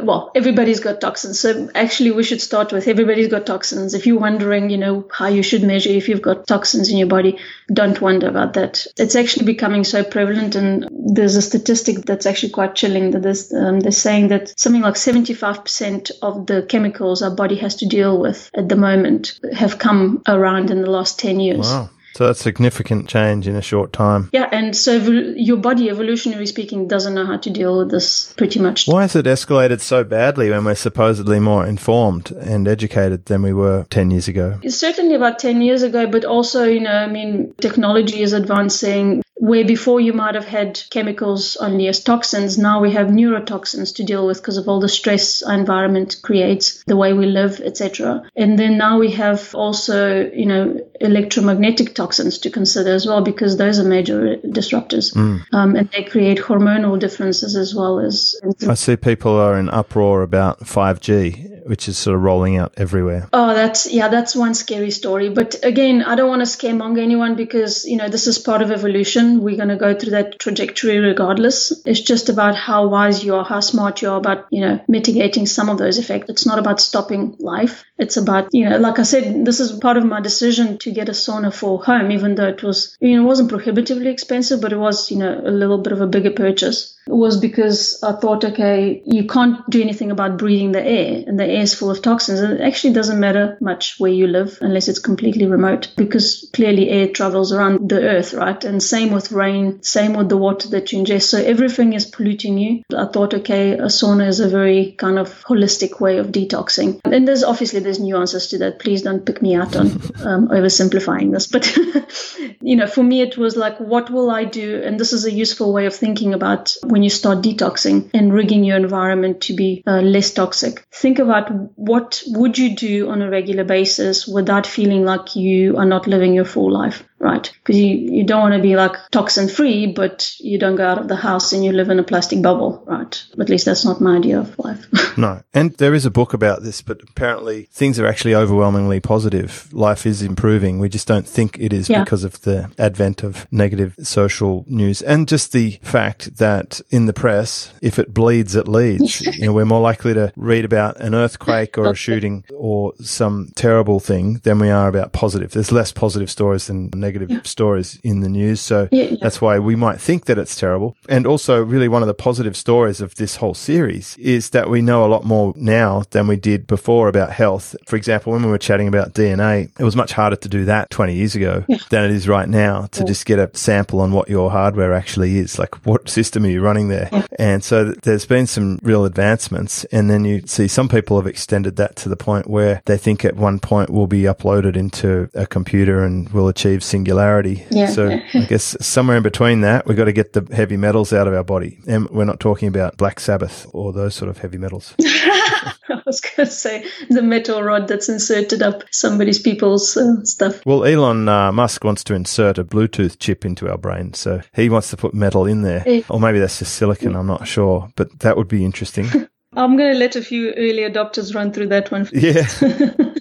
well, 0.00 0.30
everybody's 0.36 0.78
got 0.78 1.00
toxins. 1.00 1.40
So 1.40 1.68
actually, 1.74 2.12
we 2.12 2.22
should 2.22 2.40
start 2.40 2.72
with 2.72 2.86
everybody's 2.86 3.28
got 3.28 3.46
toxins. 3.46 3.94
If 3.94 4.06
you're 4.06 4.20
wondering, 4.20 4.70
you 4.70 4.78
know 4.78 5.08
how 5.10 5.26
you 5.26 5.42
should 5.42 5.64
measure 5.64 5.90
if 5.90 6.08
you've 6.08 6.22
got 6.22 6.46
toxins 6.46 6.88
in 6.88 6.98
your 6.98 7.08
body, 7.08 7.36
don't 7.72 8.00
wonder 8.00 8.28
about 8.28 8.54
that. 8.54 8.86
It's 8.96 9.16
actually 9.16 9.46
becoming 9.46 9.82
so 9.82 10.04
prevalent, 10.04 10.54
and 10.54 10.88
there's 11.16 11.34
a 11.34 11.42
statistic 11.42 12.04
that's 12.04 12.26
actually 12.26 12.50
quite 12.50 12.76
chilling 12.76 13.10
that 13.10 13.26
um, 13.52 13.80
they're 13.80 13.90
saying 13.90 14.28
that 14.28 14.51
something 14.56 14.82
like 14.82 14.94
75% 14.94 16.10
of 16.22 16.46
the 16.46 16.62
chemicals 16.62 17.22
our 17.22 17.34
body 17.34 17.56
has 17.56 17.76
to 17.76 17.86
deal 17.86 18.18
with 18.18 18.50
at 18.54 18.68
the 18.68 18.76
moment 18.76 19.40
have 19.52 19.78
come 19.78 20.22
around 20.26 20.70
in 20.70 20.82
the 20.82 20.90
last 20.90 21.18
10 21.18 21.40
years. 21.40 21.68
Wow. 21.68 21.90
So 22.14 22.26
that's 22.26 22.42
significant 22.42 23.08
change 23.08 23.48
in 23.48 23.56
a 23.56 23.62
short 23.62 23.92
time. 23.92 24.28
Yeah, 24.32 24.48
and 24.52 24.76
so 24.76 24.96
your 24.96 25.56
body, 25.56 25.88
evolutionary 25.88 26.46
speaking, 26.46 26.86
doesn't 26.86 27.14
know 27.14 27.24
how 27.24 27.38
to 27.38 27.48
deal 27.48 27.78
with 27.78 27.90
this 27.90 28.34
pretty 28.36 28.60
much. 28.60 28.86
Why 28.86 29.02
has 29.02 29.16
it 29.16 29.24
escalated 29.24 29.80
so 29.80 30.04
badly 30.04 30.50
when 30.50 30.64
we're 30.64 30.74
supposedly 30.74 31.40
more 31.40 31.66
informed 31.66 32.30
and 32.30 32.68
educated 32.68 33.24
than 33.26 33.40
we 33.40 33.54
were 33.54 33.86
10 33.88 34.10
years 34.10 34.28
ago? 34.28 34.58
It's 34.62 34.76
certainly 34.76 35.14
about 35.14 35.38
10 35.38 35.62
years 35.62 35.82
ago, 35.82 36.06
but 36.06 36.26
also, 36.26 36.64
you 36.64 36.80
know, 36.80 36.92
I 36.92 37.06
mean, 37.06 37.54
technology 37.60 38.20
is 38.20 38.34
advancing 38.34 39.21
where 39.42 39.64
before 39.64 40.00
you 40.00 40.12
might 40.12 40.36
have 40.36 40.44
had 40.44 40.80
chemicals 40.90 41.56
only 41.56 41.88
as 41.88 41.98
toxins, 41.98 42.58
now 42.58 42.80
we 42.80 42.92
have 42.92 43.08
neurotoxins 43.08 43.96
to 43.96 44.04
deal 44.04 44.24
with 44.24 44.36
because 44.36 44.56
of 44.56 44.68
all 44.68 44.78
the 44.78 44.88
stress 44.88 45.42
our 45.42 45.52
environment 45.52 46.14
creates, 46.22 46.84
the 46.84 46.96
way 46.96 47.12
we 47.12 47.26
live, 47.26 47.60
etc. 47.60 48.22
And 48.36 48.56
then 48.56 48.78
now 48.78 49.00
we 49.00 49.10
have 49.10 49.52
also, 49.52 50.30
you 50.30 50.46
know, 50.46 50.80
electromagnetic 51.00 51.92
toxins 51.96 52.38
to 52.38 52.50
consider 52.50 52.94
as 52.94 53.04
well 53.04 53.20
because 53.20 53.56
those 53.56 53.80
are 53.80 53.84
major 53.84 54.36
disruptors, 54.36 55.12
mm. 55.12 55.42
um, 55.52 55.74
and 55.74 55.90
they 55.90 56.04
create 56.04 56.38
hormonal 56.38 56.96
differences 56.96 57.56
as 57.56 57.74
well 57.74 57.98
as. 57.98 58.36
I 58.68 58.74
see 58.74 58.94
people 58.94 59.32
are 59.40 59.58
in 59.58 59.68
uproar 59.70 60.22
about 60.22 60.60
5G 60.60 61.52
which 61.66 61.88
is 61.88 61.98
sort 61.98 62.16
of 62.16 62.22
rolling 62.22 62.56
out 62.56 62.74
everywhere. 62.76 63.28
Oh, 63.32 63.54
that's 63.54 63.90
yeah, 63.90 64.08
that's 64.08 64.34
one 64.34 64.54
scary 64.54 64.90
story. 64.90 65.28
But 65.28 65.56
again, 65.62 66.02
I 66.02 66.14
don't 66.14 66.28
want 66.28 66.40
to 66.40 66.46
scaremonger 66.46 67.00
anyone 67.00 67.34
because 67.36 67.84
you 67.84 67.96
know 67.96 68.08
this 68.08 68.26
is 68.26 68.38
part 68.38 68.62
of 68.62 68.70
evolution. 68.70 69.31
We're 69.40 69.56
going 69.56 69.68
to 69.68 69.76
go 69.76 69.94
through 69.94 70.10
that 70.10 70.38
trajectory 70.38 70.98
regardless. 70.98 71.72
It's 71.86 72.00
just 72.00 72.28
about 72.28 72.54
how 72.54 72.88
wise 72.88 73.24
you 73.24 73.34
are, 73.34 73.44
how 73.44 73.60
smart 73.60 74.02
you 74.02 74.10
are 74.10 74.18
about 74.18 74.46
you 74.50 74.60
know 74.60 74.80
mitigating 74.88 75.46
some 75.46 75.68
of 75.68 75.78
those 75.78 75.98
effects. 75.98 76.28
It's 76.28 76.46
not 76.46 76.58
about 76.58 76.80
stopping 76.80 77.36
life. 77.38 77.84
It's 77.98 78.16
about 78.16 78.48
you 78.52 78.68
know, 78.68 78.78
like 78.78 78.98
I 78.98 79.04
said, 79.04 79.44
this 79.44 79.60
is 79.60 79.72
part 79.72 79.96
of 79.96 80.04
my 80.04 80.20
decision 80.20 80.78
to 80.78 80.90
get 80.90 81.08
a 81.08 81.12
sauna 81.12 81.52
for 81.54 81.82
home, 81.82 82.10
even 82.10 82.34
though 82.34 82.48
it 82.48 82.62
was 82.62 82.96
you 83.00 83.16
know 83.16 83.22
it 83.22 83.26
wasn't 83.26 83.50
prohibitively 83.50 84.08
expensive, 84.08 84.60
but 84.60 84.72
it 84.72 84.78
was 84.78 85.10
you 85.10 85.18
know 85.18 85.40
a 85.44 85.50
little 85.50 85.78
bit 85.78 85.92
of 85.92 86.00
a 86.00 86.06
bigger 86.06 86.30
purchase 86.30 86.98
was 87.06 87.38
because 87.38 88.02
I 88.02 88.12
thought, 88.12 88.44
okay, 88.44 89.02
you 89.04 89.26
can't 89.26 89.68
do 89.68 89.80
anything 89.80 90.10
about 90.10 90.38
breathing 90.38 90.72
the 90.72 90.82
air, 90.82 91.24
and 91.26 91.38
the 91.38 91.46
air 91.46 91.62
is 91.62 91.74
full 91.74 91.90
of 91.90 92.02
toxins. 92.02 92.40
And 92.40 92.54
it 92.54 92.60
actually 92.60 92.94
doesn't 92.94 93.18
matter 93.18 93.56
much 93.60 93.98
where 93.98 94.12
you 94.12 94.26
live 94.26 94.58
unless 94.60 94.88
it's 94.88 94.98
completely 94.98 95.46
remote, 95.46 95.92
because 95.96 96.48
clearly 96.52 96.88
air 96.88 97.08
travels 97.08 97.52
around 97.52 97.88
the 97.88 98.02
earth, 98.02 98.34
right? 98.34 98.62
And 98.64 98.82
same 98.82 99.12
with 99.12 99.32
rain, 99.32 99.82
same 99.82 100.14
with 100.14 100.28
the 100.28 100.36
water 100.36 100.68
that 100.70 100.92
you 100.92 101.02
ingest. 101.02 101.24
So 101.24 101.38
everything 101.38 101.92
is 101.92 102.06
polluting 102.06 102.58
you. 102.58 102.82
I 102.96 103.06
thought, 103.06 103.34
okay, 103.34 103.72
a 103.72 103.86
sauna 103.86 104.28
is 104.28 104.40
a 104.40 104.48
very 104.48 104.92
kind 104.92 105.18
of 105.18 105.44
holistic 105.44 106.00
way 106.00 106.18
of 106.18 106.28
detoxing. 106.28 107.00
And 107.04 107.26
there's 107.26 107.44
obviously 107.44 107.80
there's 107.80 108.00
nuances 108.00 108.48
to 108.48 108.58
that. 108.58 108.78
Please 108.78 109.02
don't 109.02 109.26
pick 109.26 109.42
me 109.42 109.54
out 109.54 109.76
on 109.76 109.86
um, 110.24 110.48
oversimplifying 110.48 111.32
this, 111.32 111.46
but 111.46 111.76
you 112.60 112.76
know, 112.76 112.86
for 112.86 113.02
me 113.02 113.22
it 113.22 113.36
was 113.36 113.56
like, 113.56 113.78
what 113.80 114.10
will 114.10 114.30
I 114.30 114.44
do? 114.44 114.82
And 114.82 114.98
this 114.98 115.12
is 115.12 115.24
a 115.24 115.32
useful 115.32 115.72
way 115.72 115.86
of 115.86 115.94
thinking 115.94 116.34
about 116.34 116.76
when 116.92 117.02
you 117.02 117.10
start 117.10 117.42
detoxing 117.42 118.10
and 118.14 118.32
rigging 118.32 118.64
your 118.64 118.76
environment 118.76 119.40
to 119.42 119.54
be 119.54 119.82
uh, 119.86 120.00
less 120.00 120.32
toxic. 120.32 120.86
Think 120.92 121.18
about 121.18 121.50
what 121.76 122.22
would 122.28 122.58
you 122.58 122.76
do 122.76 123.08
on 123.08 123.22
a 123.22 123.30
regular 123.30 123.64
basis 123.64 124.28
without 124.28 124.66
feeling 124.66 125.04
like 125.04 125.34
you 125.34 125.78
are 125.78 125.86
not 125.86 126.06
living 126.06 126.34
your 126.34 126.44
full 126.44 126.70
life 126.70 127.02
right? 127.22 127.50
Because 127.62 127.78
you, 127.78 127.86
you 127.86 128.24
don't 128.24 128.40
want 128.40 128.54
to 128.54 128.60
be 128.60 128.74
like 128.74 128.96
toxin 129.12 129.48
free, 129.48 129.86
but 129.86 130.34
you 130.40 130.58
don't 130.58 130.74
go 130.74 130.86
out 130.86 130.98
of 130.98 131.06
the 131.06 131.16
house 131.16 131.52
and 131.52 131.64
you 131.64 131.72
live 131.72 131.88
in 131.88 132.00
a 132.00 132.02
plastic 132.02 132.42
bubble, 132.42 132.82
right? 132.86 133.24
At 133.38 133.48
least 133.48 133.64
that's 133.64 133.84
not 133.84 134.00
my 134.00 134.16
idea 134.16 134.40
of 134.40 134.58
life. 134.58 134.84
no. 135.16 135.42
And 135.54 135.72
there 135.74 135.94
is 135.94 136.04
a 136.04 136.10
book 136.10 136.34
about 136.34 136.64
this, 136.64 136.82
but 136.82 137.00
apparently 137.08 137.68
things 137.72 138.00
are 138.00 138.06
actually 138.06 138.34
overwhelmingly 138.34 138.98
positive. 138.98 139.72
Life 139.72 140.04
is 140.04 140.20
improving. 140.20 140.80
We 140.80 140.88
just 140.88 141.06
don't 141.06 141.26
think 141.26 141.56
it 141.60 141.72
is 141.72 141.88
yeah. 141.88 142.02
because 142.02 142.24
of 142.24 142.40
the 142.42 142.72
advent 142.76 143.22
of 143.22 143.46
negative 143.52 143.94
social 144.02 144.64
news 144.66 145.00
and 145.00 145.28
just 145.28 145.52
the 145.52 145.78
fact 145.82 146.38
that 146.38 146.80
in 146.90 147.06
the 147.06 147.12
press, 147.12 147.72
if 147.80 148.00
it 148.00 148.12
bleeds, 148.12 148.56
it 148.56 148.66
leads. 148.66 149.20
you 149.36 149.46
know, 149.46 149.52
we're 149.52 149.64
more 149.64 149.80
likely 149.80 150.12
to 150.14 150.32
read 150.34 150.64
about 150.64 151.00
an 151.00 151.14
earthquake 151.14 151.78
or 151.78 151.92
a 151.92 151.94
shooting 151.94 152.44
or 152.52 152.94
some 153.00 153.52
terrible 153.54 154.00
thing 154.00 154.40
than 154.42 154.58
we 154.58 154.70
are 154.70 154.88
about 154.88 155.12
positive. 155.12 155.52
There's 155.52 155.70
less 155.70 155.92
positive 155.92 156.28
stories 156.28 156.66
than 156.66 156.90
negative 156.92 157.11
negative 157.12 157.30
yeah. 157.30 157.42
stories 157.44 158.00
in 158.02 158.20
the 158.20 158.28
news. 158.28 158.60
So 158.60 158.88
yeah, 158.90 159.16
that's 159.20 159.40
why 159.40 159.58
we 159.58 159.76
might 159.76 160.00
think 160.00 160.24
that 160.26 160.38
it's 160.38 160.56
terrible. 160.56 160.96
And 161.08 161.26
also, 161.26 161.62
really, 161.62 161.88
one 161.88 162.02
of 162.02 162.08
the 162.08 162.14
positive 162.14 162.56
stories 162.56 163.00
of 163.00 163.14
this 163.16 163.36
whole 163.36 163.54
series 163.54 164.16
is 164.18 164.50
that 164.50 164.70
we 164.70 164.80
know 164.80 165.04
a 165.04 165.08
lot 165.08 165.24
more 165.24 165.52
now 165.56 166.04
than 166.10 166.26
we 166.26 166.36
did 166.36 166.66
before 166.66 167.08
about 167.08 167.32
health. 167.32 167.76
For 167.86 167.96
example, 167.96 168.32
when 168.32 168.42
we 168.42 168.50
were 168.50 168.58
chatting 168.58 168.88
about 168.88 169.12
DNA, 169.12 169.70
it 169.78 169.84
was 169.84 169.96
much 169.96 170.12
harder 170.12 170.36
to 170.36 170.48
do 170.48 170.64
that 170.64 170.90
20 170.90 171.14
years 171.14 171.34
ago 171.34 171.64
than 171.90 172.04
it 172.04 172.10
is 172.10 172.28
right 172.28 172.48
now 172.48 172.86
to 172.92 173.04
just 173.04 173.26
get 173.26 173.38
a 173.38 173.50
sample 173.56 174.00
on 174.00 174.12
what 174.12 174.28
your 174.28 174.50
hardware 174.50 174.92
actually 174.92 175.38
is. 175.38 175.58
Like, 175.58 175.86
what 175.86 176.08
system 176.08 176.44
are 176.44 176.48
you 176.48 176.62
running 176.62 176.88
there? 176.88 177.10
And 177.38 177.62
so 177.62 177.92
there's 178.02 178.26
been 178.26 178.46
some 178.46 178.78
real 178.82 179.04
advancements. 179.04 179.84
And 179.86 180.08
then 180.08 180.24
you 180.24 180.42
see 180.46 180.68
some 180.68 180.88
people 180.88 181.16
have 181.18 181.26
extended 181.26 181.76
that 181.76 181.96
to 181.96 182.08
the 182.08 182.16
point 182.16 182.46
where 182.48 182.82
they 182.86 182.96
think 182.96 183.24
at 183.24 183.36
one 183.36 183.58
point 183.58 183.90
we'll 183.90 184.06
be 184.06 184.22
uploaded 184.22 184.76
into 184.76 185.28
a 185.34 185.46
computer 185.46 186.04
and 186.04 186.28
will 186.30 186.48
achieve 186.48 186.82
single 186.84 187.01
singularity. 187.02 187.66
Yeah. 187.70 187.86
So 187.86 188.10
I 188.34 188.44
guess 188.44 188.76
somewhere 188.80 189.16
in 189.16 189.22
between 189.22 189.62
that, 189.62 189.86
we've 189.86 189.96
got 189.96 190.04
to 190.04 190.12
get 190.12 190.32
the 190.32 190.46
heavy 190.54 190.76
metals 190.76 191.12
out 191.12 191.26
of 191.26 191.34
our 191.34 191.42
body. 191.42 191.78
And 191.86 192.08
we're 192.10 192.24
not 192.24 192.40
talking 192.40 192.68
about 192.68 192.96
Black 192.96 193.18
Sabbath 193.18 193.66
or 193.72 193.92
those 193.92 194.14
sort 194.14 194.28
of 194.28 194.38
heavy 194.38 194.58
metals. 194.58 194.94
I 195.00 196.00
was 196.06 196.20
going 196.20 196.46
to 196.46 196.52
say 196.52 196.86
the 197.10 197.22
metal 197.22 197.62
rod 197.62 197.88
that's 197.88 198.08
inserted 198.08 198.62
up 198.62 198.84
somebody's 198.90 199.40
people's 199.40 199.96
uh, 199.96 200.24
stuff. 200.24 200.64
Well, 200.64 200.84
Elon 200.84 201.28
uh, 201.28 201.52
Musk 201.52 201.84
wants 201.84 202.04
to 202.04 202.14
insert 202.14 202.58
a 202.58 202.64
Bluetooth 202.64 203.18
chip 203.18 203.44
into 203.44 203.68
our 203.68 203.78
brain. 203.78 204.14
So 204.14 204.40
he 204.54 204.68
wants 204.68 204.90
to 204.90 204.96
put 204.96 205.12
metal 205.12 205.46
in 205.46 205.62
there. 205.62 205.82
Yeah. 205.86 206.02
Or 206.08 206.20
maybe 206.20 206.38
that's 206.38 206.60
just 206.60 206.74
silicon. 206.74 207.16
I'm 207.16 207.26
not 207.26 207.48
sure. 207.48 207.90
But 207.96 208.20
that 208.20 208.36
would 208.36 208.48
be 208.48 208.64
interesting. 208.64 209.06
I'm 209.54 209.76
going 209.76 209.92
to 209.92 209.98
let 209.98 210.16
a 210.16 210.22
few 210.22 210.52
early 210.52 210.82
adopters 210.82 211.34
run 211.34 211.52
through 211.52 211.68
that 211.68 211.90
one. 211.90 212.08
Yeah. 212.22 212.46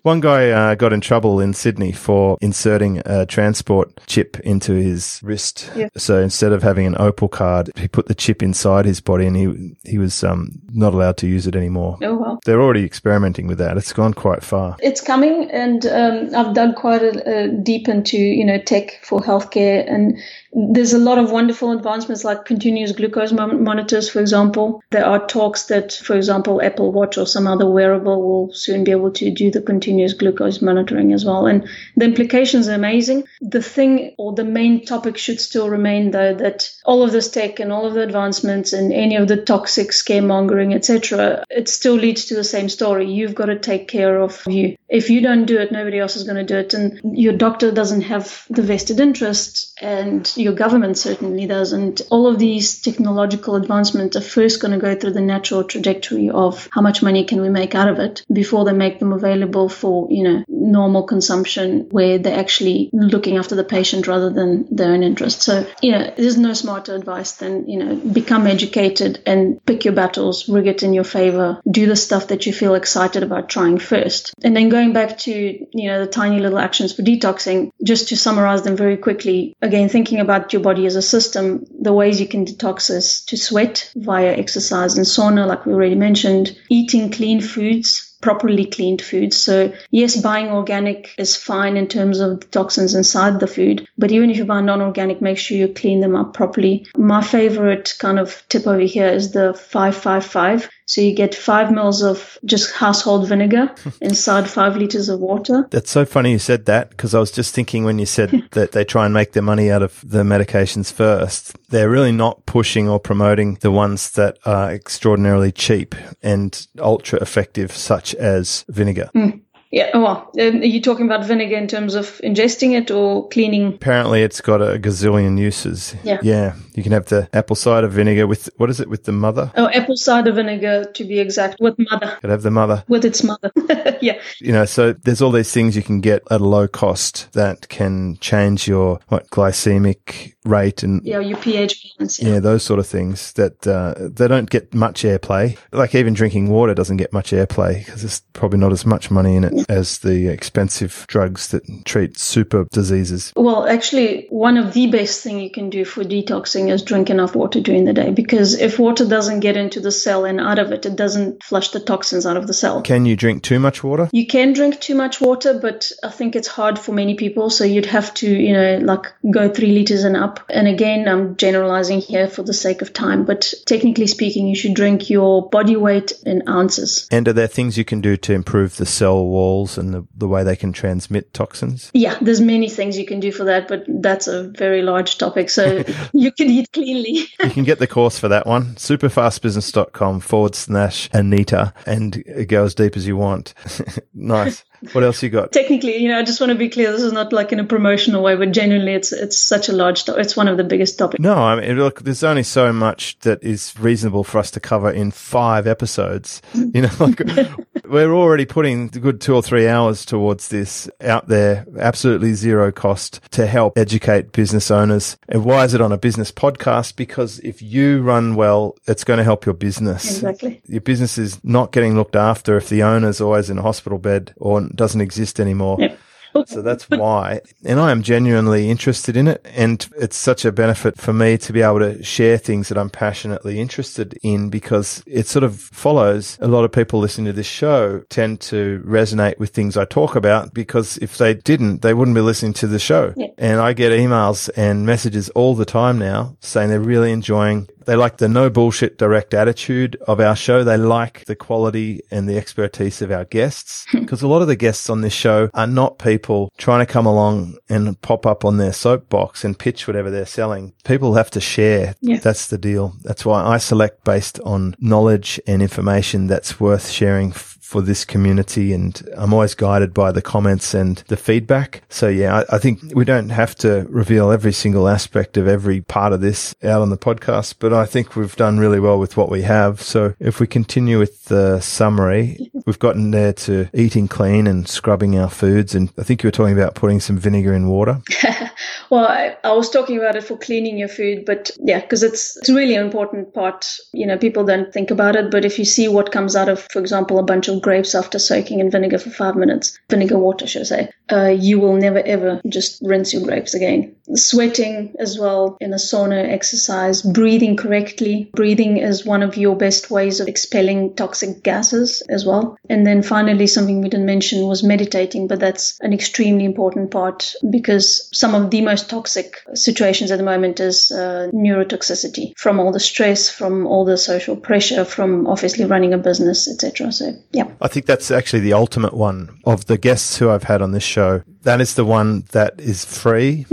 one 0.04 0.20
guy 0.20 0.50
uh, 0.52 0.76
got 0.76 0.94
in 0.94 1.02
trouble 1.02 1.40
in 1.40 1.54
Sydney 1.54 1.92
for 1.92 2.38
inserting 2.40 3.02
a 3.06 3.26
transport 3.26 4.00
chip 4.08 4.40
into 4.42 4.74
his 4.74 5.20
wrist. 5.24 5.72
Yeah. 5.76 5.90
So 5.98 6.20
instead 6.22 6.52
of 6.52 6.62
having 6.62 6.86
an 6.86 6.96
Opal 7.00 7.28
card, 7.30 7.72
he 7.76 7.88
put 7.88 8.08
the 8.08 8.16
chip 8.16 8.44
inside 8.44 8.86
his 8.86 9.02
body 9.02 9.26
and 9.26 9.36
he 9.36 9.76
he 9.84 9.98
was 9.98 10.24
um, 10.24 10.52
not 10.72 10.94
allowed 10.94 11.18
to 11.18 11.28
use 11.28 11.48
it 11.48 11.56
anymore. 11.56 11.98
Oh, 12.02 12.16
wow. 12.16 12.40
They're 12.46 12.62
already 12.62 12.86
experimenting 12.86 13.48
with 13.48 13.58
that. 13.58 13.78
It's 13.78 13.94
gone 13.94 14.14
quite 14.14 14.44
far. 14.44 14.78
It's 14.80 15.02
coming 15.02 15.50
and 15.52 15.86
um, 15.88 16.30
I've 16.36 16.54
dug 16.54 16.76
quite 16.76 17.02
a, 17.02 17.46
a 17.46 17.48
deep 17.48 17.88
into, 17.88 18.18
you 18.18 18.46
know, 18.46 18.60
tech 18.60 19.00
for 19.04 19.20
healthcare 19.20 19.84
and 19.92 20.18
there's 20.54 20.94
a 20.94 20.98
lot 20.98 21.18
of 21.18 21.32
wonderful 21.32 21.72
advancements 21.72 22.24
like 22.24 22.46
continuous 22.46 22.92
glucose 22.92 23.32
monitors, 23.32 24.10
for 24.10 24.20
example. 24.20 24.84
There 24.90 25.06
are 25.06 25.26
talks 25.26 25.64
that, 25.66 25.94
for 25.94 26.16
example, 26.16 26.62
Apple 26.62 26.92
Watch 26.92 27.18
or 27.18 27.26
some 27.26 27.48
other 27.48 27.66
wearable 27.66 28.22
will 28.22 28.54
soon 28.54 28.84
be 28.84 28.92
able 28.92 29.12
to 29.12 29.32
do 29.32 29.50
the 29.50 29.62
continuous 29.62 30.14
glucose 30.14 30.62
monitoring 30.62 31.14
as 31.14 31.24
well. 31.24 31.48
And 31.48 31.68
the 31.96 32.06
implications 32.06 32.68
are 32.68 32.74
amazing. 32.74 33.24
The 33.42 33.62
thing 33.62 34.14
or 34.18 34.34
the 34.34 34.44
main 34.44 34.86
topic 34.86 35.18
should 35.18 35.40
still 35.40 35.70
remain, 35.70 36.12
though, 36.12 36.34
that 36.34 36.70
all 36.86 37.04
of 37.04 37.12
this 37.12 37.30
tech 37.30 37.60
and 37.60 37.72
all 37.72 37.86
of 37.86 37.94
the 37.94 38.04
advancements 38.04 38.74
and 38.74 38.92
any 38.92 39.16
of 39.16 39.28
the 39.30 39.38
toxic 39.38 39.92
scaremongering, 39.92 40.76
etc., 40.76 41.46
it 41.50 41.70
still 41.70 41.96
leads 41.96 42.26
to 42.26 42.36
the 42.36 42.44
same 42.44 42.68
story. 42.68 43.10
You've 43.10 43.36
got 43.36 43.46
to 43.46 43.58
take 43.58 43.88
care 43.88 44.20
of 44.20 44.42
you. 44.48 44.76
If 44.90 45.10
you 45.10 45.22
don't 45.22 45.46
do 45.46 45.60
it, 45.60 45.72
nobody 45.72 46.00
else 46.00 46.18
is 46.18 46.26
going 46.26 46.36
to 46.36 46.44
do 46.44 46.58
it. 46.58 46.74
And 46.74 47.00
your 47.18 47.34
doctor 47.34 47.72
doesn't 47.72 48.02
have 48.02 48.46
the 48.50 48.62
vested 48.62 49.00
interest 49.00 49.80
and 49.82 50.30
your 50.42 50.54
government 50.54 50.98
certainly 50.98 51.46
doesn't. 51.46 52.02
All 52.10 52.28
of 52.28 52.40
these 52.40 52.82
technological 52.82 53.56
advancements 53.56 54.16
are 54.16 54.22
first 54.22 54.62
going 54.62 54.72
to 54.72 54.78
go 54.78 54.96
through 54.96 55.14
the 55.14 55.22
natural 55.22 55.64
trajectory 55.64 56.30
of 56.30 56.68
how 56.72 56.82
much 56.82 57.04
money 57.04 57.26
can 57.26 57.42
we 57.42 57.50
make 57.50 57.76
out 57.76 57.88
of 57.88 58.00
it 58.00 58.26
before 58.32 58.66
they 58.66 58.74
make 58.74 59.00
them 59.00 59.14
available 59.14 59.70
for, 59.70 60.08
you 60.10 60.24
know, 60.24 60.44
normal 60.48 61.04
consumption 61.04 61.88
where 61.90 62.18
they're 62.18 62.40
actually 62.40 62.90
looking 62.94 63.38
after 63.38 63.56
the 63.56 63.64
patient 63.64 64.08
rather 64.08 64.30
than 64.30 64.68
their 64.74 64.94
own 64.94 65.04
interest. 65.04 65.42
So, 65.42 65.68
you 65.82 65.92
know, 65.92 66.14
there's 66.16 66.38
no 66.38 66.54
smarter 66.54 66.96
advice 66.96 67.34
than, 67.34 67.68
you 67.68 67.84
know, 67.84 67.96
become 67.96 68.48
educated 68.48 69.22
and 69.26 69.64
pick 69.66 69.86
your 69.86 69.94
battles, 69.94 70.48
rig 70.48 70.68
it 70.68 70.84
in 70.84 70.94
your 70.94 71.04
favor, 71.04 71.62
do 71.70 71.86
the 71.86 71.96
stuff 71.96 72.28
that 72.28 72.46
you 72.46 72.54
feel 72.54 72.76
excited 72.76 73.24
about 73.24 73.50
trying 73.50 73.78
first. 73.78 74.34
And 74.44 74.56
then 74.56 74.70
going 74.70 74.94
back 74.94 75.18
to, 75.20 75.32
you 75.32 75.88
know, 75.88 76.06
the 76.06 76.12
tiny 76.12 76.40
little 76.40 76.60
actions 76.60 76.94
for 76.94 77.02
detoxing, 77.02 77.72
just 77.84 78.10
to 78.10 78.18
summarize 78.18 78.64
them 78.64 78.78
very 78.78 78.98
quickly, 78.98 79.56
again, 79.62 79.90
thinking 79.90 80.20
about 80.20 80.31
your 80.54 80.62
body 80.62 80.86
as 80.86 80.96
a 80.96 81.02
system, 81.02 81.66
the 81.80 81.94
ways 81.94 82.20
you 82.20 82.28
can 82.28 82.46
detox 82.46 82.90
is 82.90 83.24
to 83.26 83.38
sweat 83.38 83.92
via 83.96 84.34
exercise 84.34 84.98
and 84.98 85.06
sauna, 85.06 85.48
like 85.48 85.66
we 85.66 85.74
already 85.74 85.96
mentioned, 85.96 86.58
eating 86.70 87.12
clean 87.12 87.42
foods, 87.42 88.12
properly 88.22 88.66
cleaned 88.66 89.02
foods. 89.02 89.36
So 89.38 89.74
yes, 89.90 90.16
buying 90.16 90.50
organic 90.50 91.14
is 91.18 91.36
fine 91.36 91.76
in 91.76 91.88
terms 91.88 92.20
of 92.20 92.40
the 92.40 92.48
toxins 92.48 92.96
inside 92.96 93.40
the 93.40 93.48
food, 93.48 93.88
but 93.98 94.12
even 94.12 94.30
if 94.30 94.38
you 94.38 94.46
buy 94.46 94.62
non-organic, 94.62 95.22
make 95.22 95.38
sure 95.38 95.58
you 95.58 95.68
clean 95.68 96.00
them 96.00 96.16
up 96.16 96.34
properly. 96.34 96.88
My 96.96 97.22
favorite 97.22 97.96
kind 98.00 98.20
of 98.20 98.44
tip 98.48 98.68
over 98.68 98.80
here 98.80 99.08
is 99.08 99.32
the 99.32 99.54
555. 99.54 100.70
So 100.92 101.00
you 101.00 101.16
get 101.16 101.34
five 101.34 101.72
mils 101.72 102.04
of 102.04 102.38
just 102.44 102.74
household 102.74 103.26
vinegar 103.26 103.74
inside 104.02 104.50
five 104.50 104.76
liters 104.76 105.08
of 105.08 105.22
water. 105.22 105.66
That's 105.72 105.90
so 105.90 106.04
funny 106.04 106.34
you 106.34 106.38
said 106.38 106.66
that 106.66 106.90
because 106.90 107.16
I 107.16 107.20
was 107.22 107.32
just 107.32 107.56
thinking 107.56 107.86
when 107.86 107.98
you 107.98 108.06
said 108.06 108.32
that 108.52 108.74
they 108.74 108.84
try 108.84 109.06
and 109.06 109.14
make 109.14 109.32
their 109.32 109.42
money 109.42 109.72
out 109.72 109.84
of 109.84 110.04
the 110.06 110.24
medications 110.24 110.92
first, 110.92 111.56
they're 111.70 111.90
really 111.90 112.12
not 112.12 112.46
pushing 112.46 112.90
or 112.90 113.00
promoting 113.00 113.54
the 113.62 113.72
ones 113.72 114.12
that 114.12 114.38
are 114.44 114.70
extraordinarily 114.70 115.54
cheap 115.54 115.96
and 116.22 116.68
ultra 116.78 117.22
effective, 117.22 117.72
such 117.72 118.14
as 118.16 118.66
vinegar. 118.68 119.10
Mm. 119.16 119.40
Yeah. 119.72 119.98
Well, 119.98 120.30
um, 120.40 120.62
are 120.62 120.66
you 120.66 120.82
talking 120.82 121.06
about 121.06 121.26
vinegar 121.26 121.56
in 121.56 121.68
terms 121.68 121.96
of 121.96 122.20
ingesting 122.24 122.78
it 122.78 122.92
or 122.92 123.28
cleaning? 123.30 123.74
Apparently, 123.74 124.22
it's 124.22 124.42
got 124.42 124.62
a 124.62 124.78
gazillion 124.78 125.40
uses. 125.40 125.96
Yeah. 126.04 126.20
Yeah. 126.22 126.56
You 126.74 126.84
can 126.84 126.92
have 126.92 127.06
the 127.06 127.30
apple 127.34 127.56
cider 127.56 127.88
vinegar 127.88 128.28
with 128.28 128.50
what 128.58 128.70
is 128.70 128.80
it 128.80 128.90
with 128.90 129.06
the 129.06 129.12
mother? 129.12 129.52
Oh, 129.56 129.70
apple 129.70 129.96
cider 129.96 130.32
vinegar 130.32 130.86
to 130.94 131.04
be 131.04 131.20
exact, 131.20 131.60
with 131.60 131.76
mother. 131.78 132.18
Could 132.22 132.30
have 132.30 132.44
the 132.44 132.52
mother 132.52 132.84
with 132.88 133.06
its 133.06 133.24
mother. 133.24 133.52
yeah. 134.02 134.20
You 134.40 134.52
know, 134.52 134.66
so 134.66 134.94
there's 134.94 135.22
all 135.22 135.32
these 135.32 135.52
things 135.52 135.76
you 135.76 135.84
can 135.84 136.02
get 136.02 136.24
at 136.32 136.42
a 136.42 136.44
low 136.44 136.68
cost 136.68 137.32
that 137.34 137.70
can 137.70 138.18
change 138.18 138.68
your 138.68 139.00
what 139.08 139.30
glycemic 139.30 140.34
rate 140.46 140.84
and 140.84 141.04
yeah, 141.04 141.20
your 141.20 141.38
pH 141.38 141.96
balance. 141.98 142.22
Yeah. 142.22 142.34
yeah, 142.34 142.40
those 142.40 142.64
sort 142.64 142.80
of 142.80 142.88
things 142.88 143.34
that 143.34 143.66
uh, 143.68 143.94
they 143.98 144.28
don't 144.28 144.50
get 144.50 144.74
much 144.74 145.04
airplay. 145.04 145.58
Like 145.72 145.96
even 145.96 146.14
drinking 146.14 146.50
water 146.50 146.74
doesn't 146.74 146.98
get 146.98 147.14
much 147.14 147.32
airplay 147.32 147.86
because 147.86 148.02
there's 148.02 148.22
probably 148.34 148.60
not 148.60 148.72
as 148.72 148.86
much 148.86 149.12
money 149.12 149.36
in 149.36 149.44
it. 149.44 149.54
As 149.70 150.00
the 150.00 150.28
expensive 150.28 151.06
drugs 151.08 151.50
that 151.50 151.64
treat 151.86 152.18
super 152.18 152.66
diseases. 152.72 153.34
Well, 153.36 153.68
actually, 153.68 154.28
one 154.30 154.58
of 154.58 154.74
the 154.74 154.88
best 154.88 155.24
thing 155.24 155.40
you 155.40 155.52
can 155.52 155.70
do 155.70 155.86
for 155.86 156.04
detoxing 156.04 156.72
is 156.72 156.84
drink 156.84 157.10
enough 157.10 157.36
water 157.36 157.62
during 157.62 157.86
the 157.86 157.94
day 157.94 158.12
because 158.12 158.60
if 158.60 158.80
water 158.80 159.08
doesn't 159.08 159.42
get 159.42 159.58
into 159.58 159.80
the 159.80 159.92
cell 159.92 160.26
and 160.26 160.40
out 160.40 160.60
of 160.60 160.72
it, 160.72 160.86
it 160.86 160.96
doesn't 160.96 161.44
flush 161.44 161.70
the 161.72 161.80
toxins 161.80 162.26
out 162.26 162.38
of 162.38 162.48
the 162.48 162.54
cell. 162.54 162.82
Can 162.82 163.06
you 163.06 163.16
drink 163.16 163.44
too 163.44 163.60
much 163.60 163.84
water? 163.84 164.10
You 164.12 164.28
can 164.28 164.54
drink 164.54 164.80
too 164.80 164.96
much 164.96 165.22
water, 165.22 165.58
but 165.60 165.92
I 166.04 166.10
think 166.10 166.36
it's 166.36 166.48
hard 166.48 166.78
for 166.80 166.92
many 166.92 167.16
people. 167.16 167.50
So 167.50 167.64
you'd 167.64 167.86
have 167.86 168.14
to, 168.16 168.30
you 168.30 168.54
know, 168.54 168.78
like 168.78 169.14
go 169.30 169.50
three 169.50 169.72
liters 169.72 170.04
and 170.04 170.16
up. 170.16 170.40
And 170.50 170.68
again, 170.68 171.08
I'm 171.08 171.36
generalizing 171.38 172.00
here 172.00 172.28
for 172.28 172.44
the 172.44 172.54
sake 172.54 172.82
of 172.82 172.94
time, 172.94 173.26
but 173.26 173.54
technically 173.66 174.08
speaking, 174.08 174.48
you 174.48 174.56
should 174.56 174.74
drink 174.74 175.10
your 175.10 175.50
body 175.50 175.76
weight 175.76 176.14
in 176.26 176.48
ounces. 176.48 177.08
And 177.12 177.28
are 177.28 177.34
there 177.34 177.48
things 177.48 177.78
you 177.78 177.86
can 177.86 178.02
do 178.02 178.18
to 178.18 178.34
improve 178.34 178.78
the 178.78 178.86
cell 178.86 179.26
walls 179.52 179.78
and 179.78 179.94
the, 179.94 180.08
the 180.16 180.28
way 180.28 180.44
they 180.44 180.56
can 180.56 180.72
transmit 180.72 181.34
toxins? 181.34 181.92
Yeah, 181.94 182.18
there's 182.22 182.42
many 182.42 182.70
things 182.70 182.98
you 182.98 183.06
can 183.06 183.20
do 183.20 183.32
for 183.32 183.44
that, 183.46 183.68
but 183.68 183.84
that's 183.88 184.28
a 184.28 184.44
very 184.44 184.82
large 184.82 185.18
topic. 185.18 185.50
So 185.50 185.84
you 186.14 186.32
can 186.32 186.50
eat 186.50 186.72
cleanly. 186.72 187.28
you 187.44 187.50
can 187.50 187.64
get 187.64 187.80
the 187.80 187.88
course 187.88 188.18
for 188.18 188.28
that 188.30 188.46
one, 188.46 188.76
superfastbusiness.com 188.76 190.20
forward 190.22 190.56
slash 190.56 191.10
Anita, 191.14 191.74
and 191.86 192.24
go 192.48 192.66
as 192.66 192.76
deep 192.76 192.96
as 192.96 193.08
you 193.08 193.18
want. 193.18 193.54
nice. 194.14 194.64
What 194.94 195.04
else 195.04 195.22
you 195.22 195.30
got? 195.30 195.52
Technically, 195.52 195.98
you 195.98 196.10
know, 196.10 196.18
I 196.18 196.24
just 196.24 196.40
want 196.40 196.52
to 196.52 196.58
be 196.58 196.70
clear. 196.70 196.92
This 196.92 197.04
is 197.04 197.14
not 197.14 197.32
like 197.32 197.52
in 197.52 197.60
a 197.60 197.64
promotional 197.64 198.24
way, 198.24 198.36
but 198.36 198.52
genuinely, 198.52 198.94
it's 198.94 199.12
it's 199.12 199.38
such 199.38 199.70
a 199.70 199.74
large. 199.74 200.06
To- 200.06 200.16
it's 200.18 200.36
one 200.36 200.48
of 200.48 200.58
the 200.58 200.64
biggest 200.64 200.98
topics. 200.98 201.22
No, 201.22 201.36
I 201.36 201.60
mean, 201.60 201.78
look, 201.78 202.02
there's 202.02 202.24
only 202.24 202.44
so 202.44 202.74
much 202.74 203.20
that 203.20 203.44
is 203.44 203.74
reasonable 203.80 204.24
for 204.24 204.40
us 204.40 204.52
to 204.52 204.60
cover 204.60 204.92
in 204.92 205.12
five 205.12 205.68
episodes. 205.68 206.42
Mm. 206.54 206.76
You 206.76 206.82
know, 206.82 206.90
like 207.00 207.86
we're 207.86 208.14
already 208.14 208.46
putting 208.46 208.86
a 208.86 209.00
good 209.00 209.22
two 209.22 209.36
or 209.36 209.44
three 209.44 209.68
hours 209.68 210.06
towards 210.06 210.48
this 210.48 210.90
out 211.02 211.28
there, 211.28 211.66
absolutely 211.78 212.34
zero 212.34 212.72
cost 212.72 213.20
to 213.32 213.46
help 213.46 213.78
educate 213.78 214.32
business 214.32 214.72
owners. 214.72 215.18
And 215.30 215.46
why 215.46 215.66
is 215.66 215.74
it 215.74 215.82
on 215.82 215.92
a 215.92 215.98
business 215.98 216.32
podcast? 216.32 216.96
Because 216.96 217.40
if 217.40 217.62
you 217.62 218.02
run 218.02 218.36
well, 218.36 218.76
it's 218.88 219.04
going 219.04 219.18
to 219.18 219.24
help 219.24 219.46
your 219.46 219.54
business. 219.54 220.06
Exactly. 220.06 220.62
Your 220.66 220.82
business 220.82 221.18
is 221.18 221.44
not 221.44 221.72
getting 221.72 221.96
looked 221.96 222.16
after 222.16 222.58
if 222.58 222.70
the 222.70 222.84
owner's 222.84 223.22
always 223.22 223.50
in 223.50 223.58
a 223.58 223.62
hospital 223.62 224.00
bed 224.00 224.34
or 224.38 224.62
doesn't 224.76 225.02
exist 225.02 225.40
anymore. 225.40 225.78
Yep. 225.80 226.00
So 226.46 226.62
that's 226.62 226.90
why. 226.90 227.42
And 227.66 227.80
I 227.80 227.92
am 227.92 228.02
genuinely 228.04 228.70
interested 228.70 229.18
in 229.18 229.28
it. 229.28 229.46
And 229.54 229.88
it's 229.98 230.16
such 230.16 230.46
a 230.46 230.52
benefit 230.52 230.98
for 230.98 231.14
me 231.14 231.38
to 231.40 231.54
be 231.54 231.62
able 231.62 231.80
to 231.80 232.02
share 232.04 232.38
things 232.38 232.70
that 232.70 232.78
I'm 232.78 232.90
passionately 232.90 233.60
interested 233.60 234.18
in 234.24 234.50
because 234.50 235.04
it 235.06 235.28
sort 235.28 235.44
of 235.44 235.60
follows 235.60 236.38
a 236.42 236.48
lot 236.48 236.64
of 236.64 236.72
people 236.72 237.00
listening 237.00 237.26
to 237.28 237.34
this 237.34 237.48
show 237.48 238.00
tend 238.10 238.42
to 238.42 238.82
resonate 238.86 239.40
with 239.40 239.52
things 239.52 239.78
I 239.78 239.86
talk 239.86 240.16
about 240.16 240.54
because 240.54 240.98
if 240.98 241.18
they 241.18 241.34
didn't, 241.34 241.82
they 241.82 241.94
wouldn't 241.94 242.16
be 242.16 242.22
listening 242.22 242.54
to 242.54 242.68
the 242.68 242.80
show. 242.80 243.14
Yeah. 243.18 243.28
And 243.38 243.60
I 243.60 243.74
get 243.74 243.92
emails 243.92 244.50
and 244.56 244.86
messages 244.86 245.30
all 245.30 245.56
the 245.56 245.66
time 245.66 246.00
now 246.00 246.38
saying 246.40 246.70
they're 246.70 246.80
really 246.80 247.12
enjoying 247.12 247.68
they 247.86 247.96
like 247.96 248.18
the 248.18 248.28
no 248.28 248.50
bullshit 248.50 248.98
direct 248.98 249.34
attitude 249.34 249.96
of 250.08 250.20
our 250.20 250.36
show. 250.36 250.64
They 250.64 250.78
like 250.78 251.26
the 251.26 251.36
quality 251.36 252.02
and 252.12 252.28
the 252.28 252.38
expertise 252.38 253.02
of 253.02 253.12
our 253.12 253.26
guests 253.26 253.86
because 253.92 254.22
a 254.22 254.28
lot 254.28 254.42
of 254.42 254.48
the 254.48 254.56
guests 254.56 254.90
on 254.90 255.02
this 255.02 255.14
show 255.14 255.50
are 255.54 255.68
not 255.68 256.00
people 256.00 256.52
trying 256.58 256.86
to 256.86 256.92
come 256.92 257.06
along 257.06 257.58
and 257.70 258.00
pop 258.02 258.26
up 258.26 258.46
on 258.46 258.58
their 258.58 258.74
soapbox 258.74 259.44
and 259.44 259.58
pitch 259.58 259.88
whatever 259.88 260.10
they're 260.10 260.26
selling. 260.26 260.74
People 260.84 261.16
have 261.16 261.32
to 261.32 261.42
share. 261.42 261.96
Yeah. 262.02 262.20
That's 262.20 262.48
the 262.48 262.58
deal. 262.58 262.96
That's 263.04 263.26
why 263.26 263.44
I 263.44 263.58
select 263.58 264.04
based 264.04 264.40
on 264.42 264.76
knowledge 264.80 265.40
and 265.48 265.62
information 265.62 266.28
that's 266.28 266.60
worth 266.60 266.90
sharing 266.90 267.32
for 267.72 267.82
this 267.82 268.04
community. 268.04 268.74
And 268.74 269.02
I'm 269.16 269.34
always 269.34 269.56
guided 269.56 269.94
by 269.94 270.12
the 270.12 270.22
comments 270.22 270.74
and 270.74 270.98
the 271.08 271.16
feedback. 271.16 271.84
So 271.88 272.10
yeah, 272.10 272.44
I, 272.50 272.56
I, 272.56 272.60
think 272.60 272.82
we 272.94 273.06
don't 273.06 273.30
have 273.30 273.56
to 273.60 273.88
reveal 273.90 274.30
every 274.30 274.52
single 274.52 274.90
aspect 274.90 275.38
of 275.38 275.48
every 275.48 275.80
part 275.80 276.12
of 276.12 276.20
this 276.20 276.54
out 276.66 276.82
on 276.82 276.90
the 276.90 276.98
podcast, 276.98 277.56
but 277.60 277.72
I 277.72 277.86
think 277.86 278.18
we've 278.18 278.36
done 278.36 278.60
really 278.60 278.82
well 278.82 279.00
with 279.00 279.16
what 279.16 279.32
we 279.32 279.44
have. 279.44 279.82
So 279.82 280.14
if 280.20 280.42
we 280.42 280.48
continue 280.48 281.00
with 281.00 281.24
the 281.26 281.62
summary, 281.62 282.52
we've 282.66 282.78
gotten 282.78 283.12
there 283.12 283.32
to 283.32 283.70
eating 283.74 284.10
clean 284.10 284.48
and 284.48 284.68
scrubbing 284.68 285.18
our 285.18 285.30
foods. 285.30 285.74
And 285.74 285.94
I 285.98 286.04
think 286.04 286.24
you 286.24 286.28
were 286.28 286.32
talking 286.32 286.58
about 286.58 286.76
putting 286.76 287.00
some 287.00 287.18
vinegar 287.18 287.54
in 287.54 287.70
water. 287.70 288.02
well, 288.90 289.08
I, 289.08 289.38
I, 289.46 289.54
was 289.54 289.70
talking 289.70 289.98
about 289.98 290.18
it 290.18 290.26
for 290.26 290.38
cleaning 290.38 290.78
your 290.78 290.90
food, 290.90 291.24
but 291.26 291.52
yeah, 291.64 291.80
because 291.80 292.04
it's, 292.04 292.36
it's 292.36 292.50
really 292.50 292.76
an 292.76 292.86
important 292.86 293.34
part. 293.34 293.66
You 293.94 294.08
know, 294.08 294.18
people 294.18 294.44
don't 294.44 294.74
think 294.74 294.92
about 294.92 295.16
it, 295.16 295.32
but 295.32 295.46
if 295.46 295.58
you 295.58 295.64
see 295.64 295.88
what 295.88 296.12
comes 296.12 296.36
out 296.36 296.50
of, 296.50 296.60
for 296.64 296.80
example, 296.80 297.18
a 297.18 297.24
bunch 297.24 297.48
of 297.48 297.61
grapes 297.62 297.96
after 297.96 298.20
soaking 298.20 298.60
in 298.60 298.72
vinegar 298.72 298.98
for 298.98 299.10
five 299.10 299.36
minutes, 299.36 299.80
vinegar 299.90 300.18
water, 300.18 300.48
should 300.48 300.62
I 300.62 300.66
say, 300.66 300.90
uh, 301.12 301.28
you 301.28 301.60
will 301.60 301.76
never 301.76 302.00
ever 302.00 302.42
just 302.48 302.82
rinse 302.82 303.14
your 303.14 303.24
grapes 303.24 303.54
again. 303.54 303.96
Sweating 304.16 304.94
as 305.00 305.18
well 305.18 305.58
in 305.60 305.74
a 305.74 305.78
sauna, 305.78 306.30
exercise, 306.30 307.02
breathing 307.02 307.56
correctly. 307.56 308.30
Breathing 308.34 308.78
is 308.78 309.06
one 309.06 309.24
of 309.24 309.38
your 309.38 309.56
best 309.56 309.90
ways 309.90 310.20
of 310.20 310.28
expelling 310.28 310.96
toxic 310.96 311.44
gases 311.44 312.02
as 312.10 312.26
well. 312.26 312.58
And 312.70 312.86
then 312.86 313.04
finally, 313.04 313.48
something 313.48 313.82
we 313.82 313.90
didn't 313.90 314.06
mention 314.06 314.48
was 314.48 314.64
meditating, 314.64 315.28
but 315.28 315.40
that's 315.40 315.78
an 315.82 315.94
extremely 315.94 316.46
important 316.46 316.92
part 316.92 317.34
because 317.50 318.10
some 318.14 318.36
of 318.36 318.52
the 318.52 318.62
most 318.62 318.90
toxic 318.90 319.38
situations 319.54 320.12
at 320.12 320.18
the 320.18 320.24
moment 320.24 320.60
is 320.60 320.92
uh, 320.92 321.30
neurotoxicity 321.34 322.38
from 322.38 322.60
all 322.60 322.72
the 322.72 322.80
stress, 322.80 323.30
from 323.30 323.66
all 323.68 323.86
the 323.86 323.98
social 323.98 324.36
pressure, 324.36 324.86
from 324.86 325.28
obviously 325.28 325.66
running 325.66 325.94
a 325.94 325.98
business, 325.98 326.50
etc. 326.50 326.92
So, 326.92 327.14
yeah. 327.32 327.50
I 327.62 327.68
think 327.68 327.86
that's 327.86 328.12
actually 328.12 328.42
the 328.42 328.54
ultimate 328.54 328.94
one 328.94 329.40
of 329.46 329.66
the 329.66 329.78
guests 329.78 330.18
who 330.18 330.30
I've 330.30 330.44
had 330.44 330.62
on 330.62 330.72
this 330.72 330.84
show. 330.84 331.24
That 331.44 331.62
is 331.62 331.76
the 331.76 331.86
one 331.86 332.24
that 332.32 332.60
is 332.60 332.86
free 332.86 333.46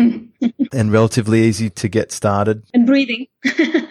and 0.72 0.92
relatively 0.92 1.42
easy 1.42 1.70
to 1.70 1.88
get 1.88 2.12
started. 2.12 2.64
And 2.74 2.86
breathing. 2.86 3.26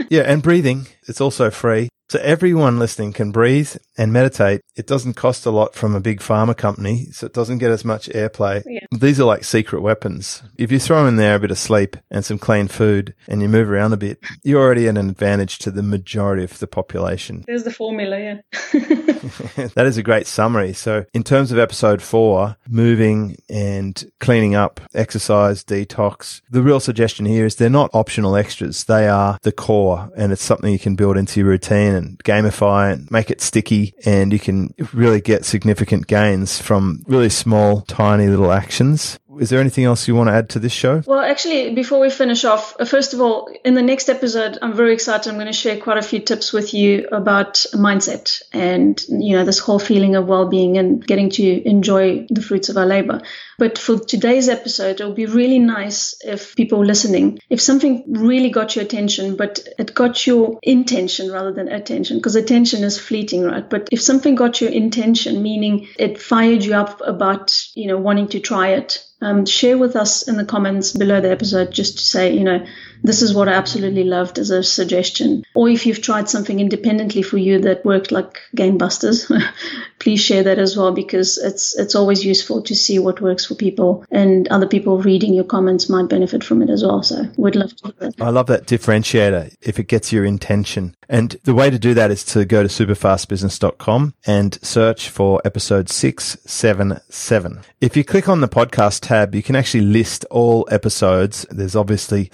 yeah, 0.09 0.21
and 0.21 0.41
breathing. 0.41 0.87
It's 1.07 1.21
also 1.21 1.49
free. 1.49 1.89
So 2.09 2.19
everyone 2.19 2.79
listening 2.79 3.11
can 3.11 3.31
breathe 3.31 3.75
and 3.97 4.13
meditate. 4.13 4.61
It 4.77 4.87
doesn't 4.87 5.15
cost 5.15 5.45
a 5.45 5.51
lot 5.51 5.75
from 5.75 5.93
a 5.93 5.99
big 5.99 6.21
pharma 6.21 6.55
company, 6.55 7.07
so 7.11 7.25
it 7.25 7.33
doesn't 7.33 7.57
get 7.57 7.69
as 7.69 7.83
much 7.83 8.07
airplay. 8.09 8.63
Yeah. 8.65 8.79
These 8.97 9.19
are 9.19 9.25
like 9.25 9.43
secret 9.43 9.81
weapons. 9.81 10.41
If 10.57 10.71
you 10.71 10.79
throw 10.79 11.05
in 11.05 11.17
there 11.17 11.35
a 11.35 11.39
bit 11.39 11.51
of 11.51 11.57
sleep 11.57 11.97
and 12.09 12.23
some 12.23 12.39
clean 12.39 12.69
food 12.69 13.13
and 13.27 13.41
you 13.41 13.49
move 13.49 13.69
around 13.69 13.91
a 13.91 13.97
bit, 13.97 14.19
you're 14.41 14.61
already 14.61 14.87
at 14.87 14.95
an 14.95 15.09
advantage 15.09 15.57
to 15.59 15.71
the 15.71 15.83
majority 15.83 16.45
of 16.45 16.57
the 16.59 16.67
population. 16.67 17.43
There's 17.45 17.63
the 17.63 17.73
formula, 17.73 18.17
yeah. 18.19 18.35
that 18.71 19.85
is 19.85 19.97
a 19.97 20.03
great 20.03 20.27
summary. 20.27 20.71
So 20.71 21.03
in 21.13 21.23
terms 21.23 21.51
of 21.51 21.59
episode 21.59 22.01
four, 22.01 22.55
moving 22.69 23.35
and 23.49 24.01
cleaning 24.21 24.55
up, 24.55 24.79
exercise, 24.93 25.61
detox, 25.61 26.41
the 26.49 26.61
real 26.61 26.79
suggestion 26.79 27.25
here 27.25 27.45
is 27.45 27.55
they're 27.55 27.69
not 27.69 27.89
optional 27.93 28.37
extras. 28.37 28.85
They 28.85 29.09
are 29.09 29.37
the 29.41 29.51
core 29.51 30.09
and 30.15 30.31
it's 30.31 30.43
something 30.43 30.71
you 30.71 30.79
can 30.79 30.95
build 30.95 31.17
into 31.17 31.41
your 31.41 31.49
routine 31.49 31.96
and 31.97 32.17
gamify 32.23 32.93
and 32.93 33.09
make 33.11 33.31
it 33.31 33.41
sticky 33.41 33.93
and 34.05 34.31
you 34.31 34.39
can 34.39 34.73
really 34.93 35.21
get 35.21 35.45
significant 35.45 36.07
gains 36.07 36.61
from 36.61 37.03
really 37.07 37.29
small, 37.29 37.81
tiny 37.81 38.27
little 38.27 38.51
actions. 38.51 39.19
Is 39.39 39.49
there 39.49 39.59
anything 39.59 39.83
else 39.83 40.07
you 40.07 40.15
want 40.15 40.29
to 40.29 40.33
add 40.33 40.49
to 40.49 40.59
this 40.59 40.71
show? 40.71 41.03
Well, 41.05 41.19
actually, 41.19 41.75
before 41.75 41.99
we 41.99 42.09
finish 42.09 42.43
off, 42.43 42.75
uh, 42.79 42.85
first 42.85 43.13
of 43.13 43.21
all, 43.21 43.47
in 43.63 43.75
the 43.75 43.83
next 43.83 44.09
episode, 44.09 44.57
I'm 44.61 44.73
very 44.73 44.93
excited. 44.93 45.29
I'm 45.29 45.35
going 45.35 45.47
to 45.47 45.53
share 45.53 45.77
quite 45.79 45.97
a 45.97 46.01
few 46.01 46.19
tips 46.19 46.51
with 46.51 46.73
you 46.73 47.07
about 47.11 47.53
mindset 47.73 48.41
and, 48.51 48.99
you 49.09 49.37
know, 49.37 49.45
this 49.45 49.59
whole 49.59 49.79
feeling 49.79 50.15
of 50.15 50.27
well-being 50.27 50.77
and 50.77 51.05
getting 51.05 51.29
to 51.31 51.67
enjoy 51.67 52.25
the 52.29 52.41
fruits 52.41 52.69
of 52.69 52.77
our 52.77 52.85
labor. 52.85 53.21
But 53.57 53.77
for 53.77 53.97
today's 53.97 54.49
episode, 54.49 55.01
it 55.01 55.05
would 55.05 55.15
be 55.15 55.25
really 55.25 55.57
nice 55.57 56.15
if 56.23 56.55
people 56.55 56.85
listening, 56.85 57.39
if 57.49 57.59
something 57.59 58.03
really 58.07 58.51
got 58.51 58.75
your 58.75 58.85
attention, 58.85 59.35
but 59.35 59.59
it 59.79 59.95
got 59.95 60.27
your 60.27 60.59
intention 60.61 61.31
rather 61.31 61.51
than 61.51 61.67
attention, 61.67 62.17
because 62.17 62.35
attention 62.35 62.83
is 62.83 62.99
fleeting, 62.99 63.43
right? 63.43 63.67
But 63.67 63.89
if 63.91 64.01
something 64.01 64.35
got 64.35 64.61
your 64.61 64.69
intention, 64.69 65.41
meaning 65.41 65.87
it 65.97 66.21
fired 66.21 66.63
you 66.63 66.75
up 66.75 67.01
about, 67.03 67.59
you 67.73 67.87
know, 67.87 67.97
wanting 67.97 68.27
to 68.29 68.39
try 68.39 68.69
it, 68.69 69.03
um, 69.21 69.45
share 69.45 69.77
with 69.77 69.95
us 69.95 70.27
in 70.27 70.37
the 70.37 70.45
comments 70.45 70.91
below 70.91 71.19
the 71.19 71.31
episode 71.31 71.71
just 71.71 71.97
to 71.97 72.03
say, 72.03 72.37
you 72.37 72.43
know, 72.43 72.63
this 73.03 73.21
is 73.21 73.33
what 73.33 73.47
I 73.47 73.53
absolutely 73.53 74.03
loved 74.03 74.39
as 74.39 74.49
a 74.49 74.63
suggestion. 74.63 75.43
Or 75.53 75.69
if 75.69 75.85
you've 75.85 76.01
tried 76.01 76.29
something 76.29 76.59
independently 76.59 77.21
for 77.21 77.37
you 77.37 77.59
that 77.59 77.85
worked 77.85 78.11
like 78.11 78.39
Gamebusters, 78.55 79.31
please 79.99 80.21
share 80.21 80.43
that 80.43 80.59
as 80.59 80.77
well 80.77 80.91
because 80.91 81.37
it's 81.37 81.77
it's 81.77 81.95
always 81.95 82.25
useful 82.25 82.61
to 82.63 82.75
see 82.75 82.99
what 82.99 83.21
works 83.21 83.45
for 83.45 83.55
people 83.55 84.05
and 84.11 84.47
other 84.49 84.67
people 84.67 84.99
reading 84.99 85.33
your 85.33 85.43
comments 85.43 85.89
might 85.89 86.09
benefit 86.09 86.43
from 86.43 86.61
it 86.61 86.69
as 86.69 86.83
well. 86.83 87.03
So 87.03 87.25
we'd 87.37 87.55
love 87.55 87.75
to 87.77 87.83
do 87.83 87.93
that. 87.99 88.21
I 88.21 88.29
love 88.29 88.47
that 88.47 88.65
differentiator 88.65 89.55
if 89.61 89.79
it 89.79 89.87
gets 89.87 90.11
your 90.11 90.25
intention. 90.25 90.95
And 91.09 91.37
the 91.43 91.53
way 91.53 91.69
to 91.69 91.79
do 91.79 91.93
that 91.93 92.11
is 92.11 92.23
to 92.25 92.45
go 92.45 92.63
to 92.63 92.69
superfastbusiness.com 92.69 94.13
and 94.25 94.59
search 94.61 95.09
for 95.09 95.41
episode 95.45 95.89
677. 95.89 97.61
If 97.79 97.95
you 97.95 98.03
click 98.03 98.27
on 98.27 98.41
the 98.41 98.49
podcast 98.49 99.01
tab, 99.03 99.33
you 99.33 99.43
can 99.43 99.55
actually 99.55 99.85
list 99.85 100.25
all 100.25 100.67
episodes. 100.69 101.45
There's 101.49 101.75
obviously 101.75 102.29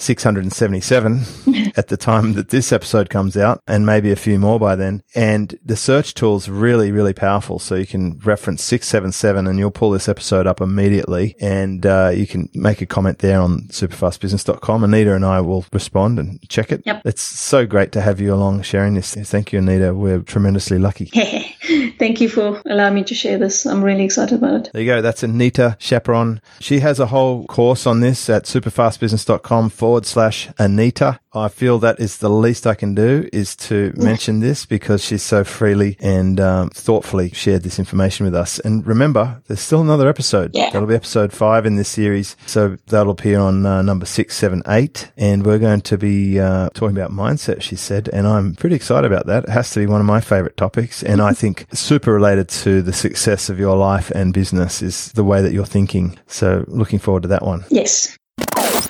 677 0.53 1.71
at 1.77 1.87
the 1.87 1.97
time 1.97 2.33
that 2.33 2.49
this 2.49 2.71
episode 2.71 3.09
comes 3.09 3.35
out 3.35 3.61
and 3.67 3.85
maybe 3.85 4.11
a 4.11 4.15
few 4.15 4.39
more 4.39 4.59
by 4.59 4.75
then. 4.75 5.03
And 5.15 5.57
the 5.63 5.75
search 5.75 6.13
tool's 6.13 6.49
really, 6.49 6.91
really 6.91 7.13
powerful. 7.13 7.59
So 7.59 7.75
you 7.75 7.85
can 7.85 8.19
reference 8.19 8.63
677 8.63 9.47
and 9.47 9.59
you'll 9.59 9.71
pull 9.71 9.91
this 9.91 10.07
episode 10.07 10.47
up 10.47 10.61
immediately 10.61 11.35
and 11.39 11.85
uh, 11.85 12.11
you 12.13 12.27
can 12.27 12.49
make 12.53 12.81
a 12.81 12.85
comment 12.85 13.19
there 13.19 13.41
on 13.41 13.63
superfastbusiness.com. 13.69 14.83
Anita 14.83 15.15
and 15.15 15.25
I 15.25 15.41
will 15.41 15.65
respond 15.73 16.19
and 16.19 16.39
check 16.49 16.71
it. 16.71 16.83
Yep. 16.85 17.01
It's 17.05 17.21
so 17.21 17.65
great 17.65 17.91
to 17.93 18.01
have 18.01 18.19
you 18.19 18.33
along 18.33 18.61
sharing 18.61 18.93
this. 18.93 19.15
Thank 19.15 19.53
you, 19.53 19.59
Anita. 19.59 19.93
We're 19.93 20.19
tremendously 20.19 20.77
lucky. 20.77 21.05
Thank 21.99 22.21
you 22.21 22.29
for 22.29 22.61
allowing 22.65 22.95
me 22.95 23.03
to 23.05 23.15
share 23.15 23.37
this. 23.37 23.65
I'm 23.65 23.83
really 23.83 24.03
excited 24.03 24.37
about 24.37 24.67
it. 24.67 24.73
There 24.73 24.81
you 24.81 24.87
go. 24.87 25.01
That's 25.01 25.23
Anita 25.23 25.77
Chaperon. 25.79 26.41
She 26.59 26.79
has 26.79 26.99
a 26.99 27.07
whole 27.07 27.45
course 27.45 27.87
on 27.87 28.01
this 28.01 28.29
at 28.29 28.43
superfastbusiness.com 28.43 29.69
forward 29.69 30.05
slash 30.05 30.42
Anita. 30.57 31.19
I 31.33 31.47
feel 31.47 31.79
that 31.79 31.99
is 31.99 32.17
the 32.17 32.29
least 32.29 32.67
I 32.67 32.75
can 32.75 32.93
do 32.93 33.27
is 33.33 33.55
to 33.55 33.91
mention 33.95 34.39
this 34.39 34.65
because 34.65 35.03
she's 35.03 35.23
so 35.23 35.43
freely 35.43 35.97
and 35.99 36.39
um, 36.39 36.69
thoughtfully 36.69 37.31
shared 37.31 37.63
this 37.63 37.79
information 37.79 38.25
with 38.25 38.35
us. 38.35 38.59
And 38.59 38.85
remember, 38.85 39.41
there's 39.47 39.59
still 39.59 39.81
another 39.81 40.07
episode. 40.07 40.51
Yeah. 40.53 40.69
That'll 40.69 40.87
be 40.87 40.95
episode 40.95 41.33
five 41.33 41.65
in 41.65 41.75
this 41.75 41.89
series. 41.89 42.35
So 42.45 42.77
that'll 42.87 43.13
appear 43.13 43.39
on 43.39 43.65
uh, 43.65 43.81
number 43.81 44.05
six, 44.05 44.35
seven, 44.35 44.61
eight. 44.67 45.11
And 45.17 45.43
we're 45.45 45.59
going 45.59 45.81
to 45.81 45.97
be 45.97 46.39
uh, 46.39 46.69
talking 46.73 46.95
about 46.95 47.11
mindset, 47.11 47.61
she 47.61 47.75
said. 47.75 48.09
And 48.13 48.27
I'm 48.27 48.53
pretty 48.55 48.75
excited 48.75 49.11
about 49.11 49.25
that. 49.25 49.45
It 49.45 49.49
has 49.49 49.71
to 49.71 49.79
be 49.79 49.87
one 49.87 50.01
of 50.01 50.07
my 50.07 50.21
favorite 50.21 50.57
topics. 50.57 51.01
And 51.01 51.19
I 51.19 51.33
think 51.43 51.65
super 51.73 52.13
related 52.13 52.49
to 52.49 52.81
the 52.83 52.93
success 52.93 53.49
of 53.49 53.59
your 53.59 53.75
life 53.75 54.11
and 54.11 54.33
business 54.33 54.83
is 54.83 55.11
the 55.13 55.23
way 55.23 55.41
that 55.41 55.51
you're 55.51 55.65
thinking. 55.65 56.19
So 56.27 56.63
looking 56.67 56.99
forward 56.99 57.23
to 57.23 57.29
that 57.29 57.43
one. 57.43 57.65
Yes. 57.69 58.17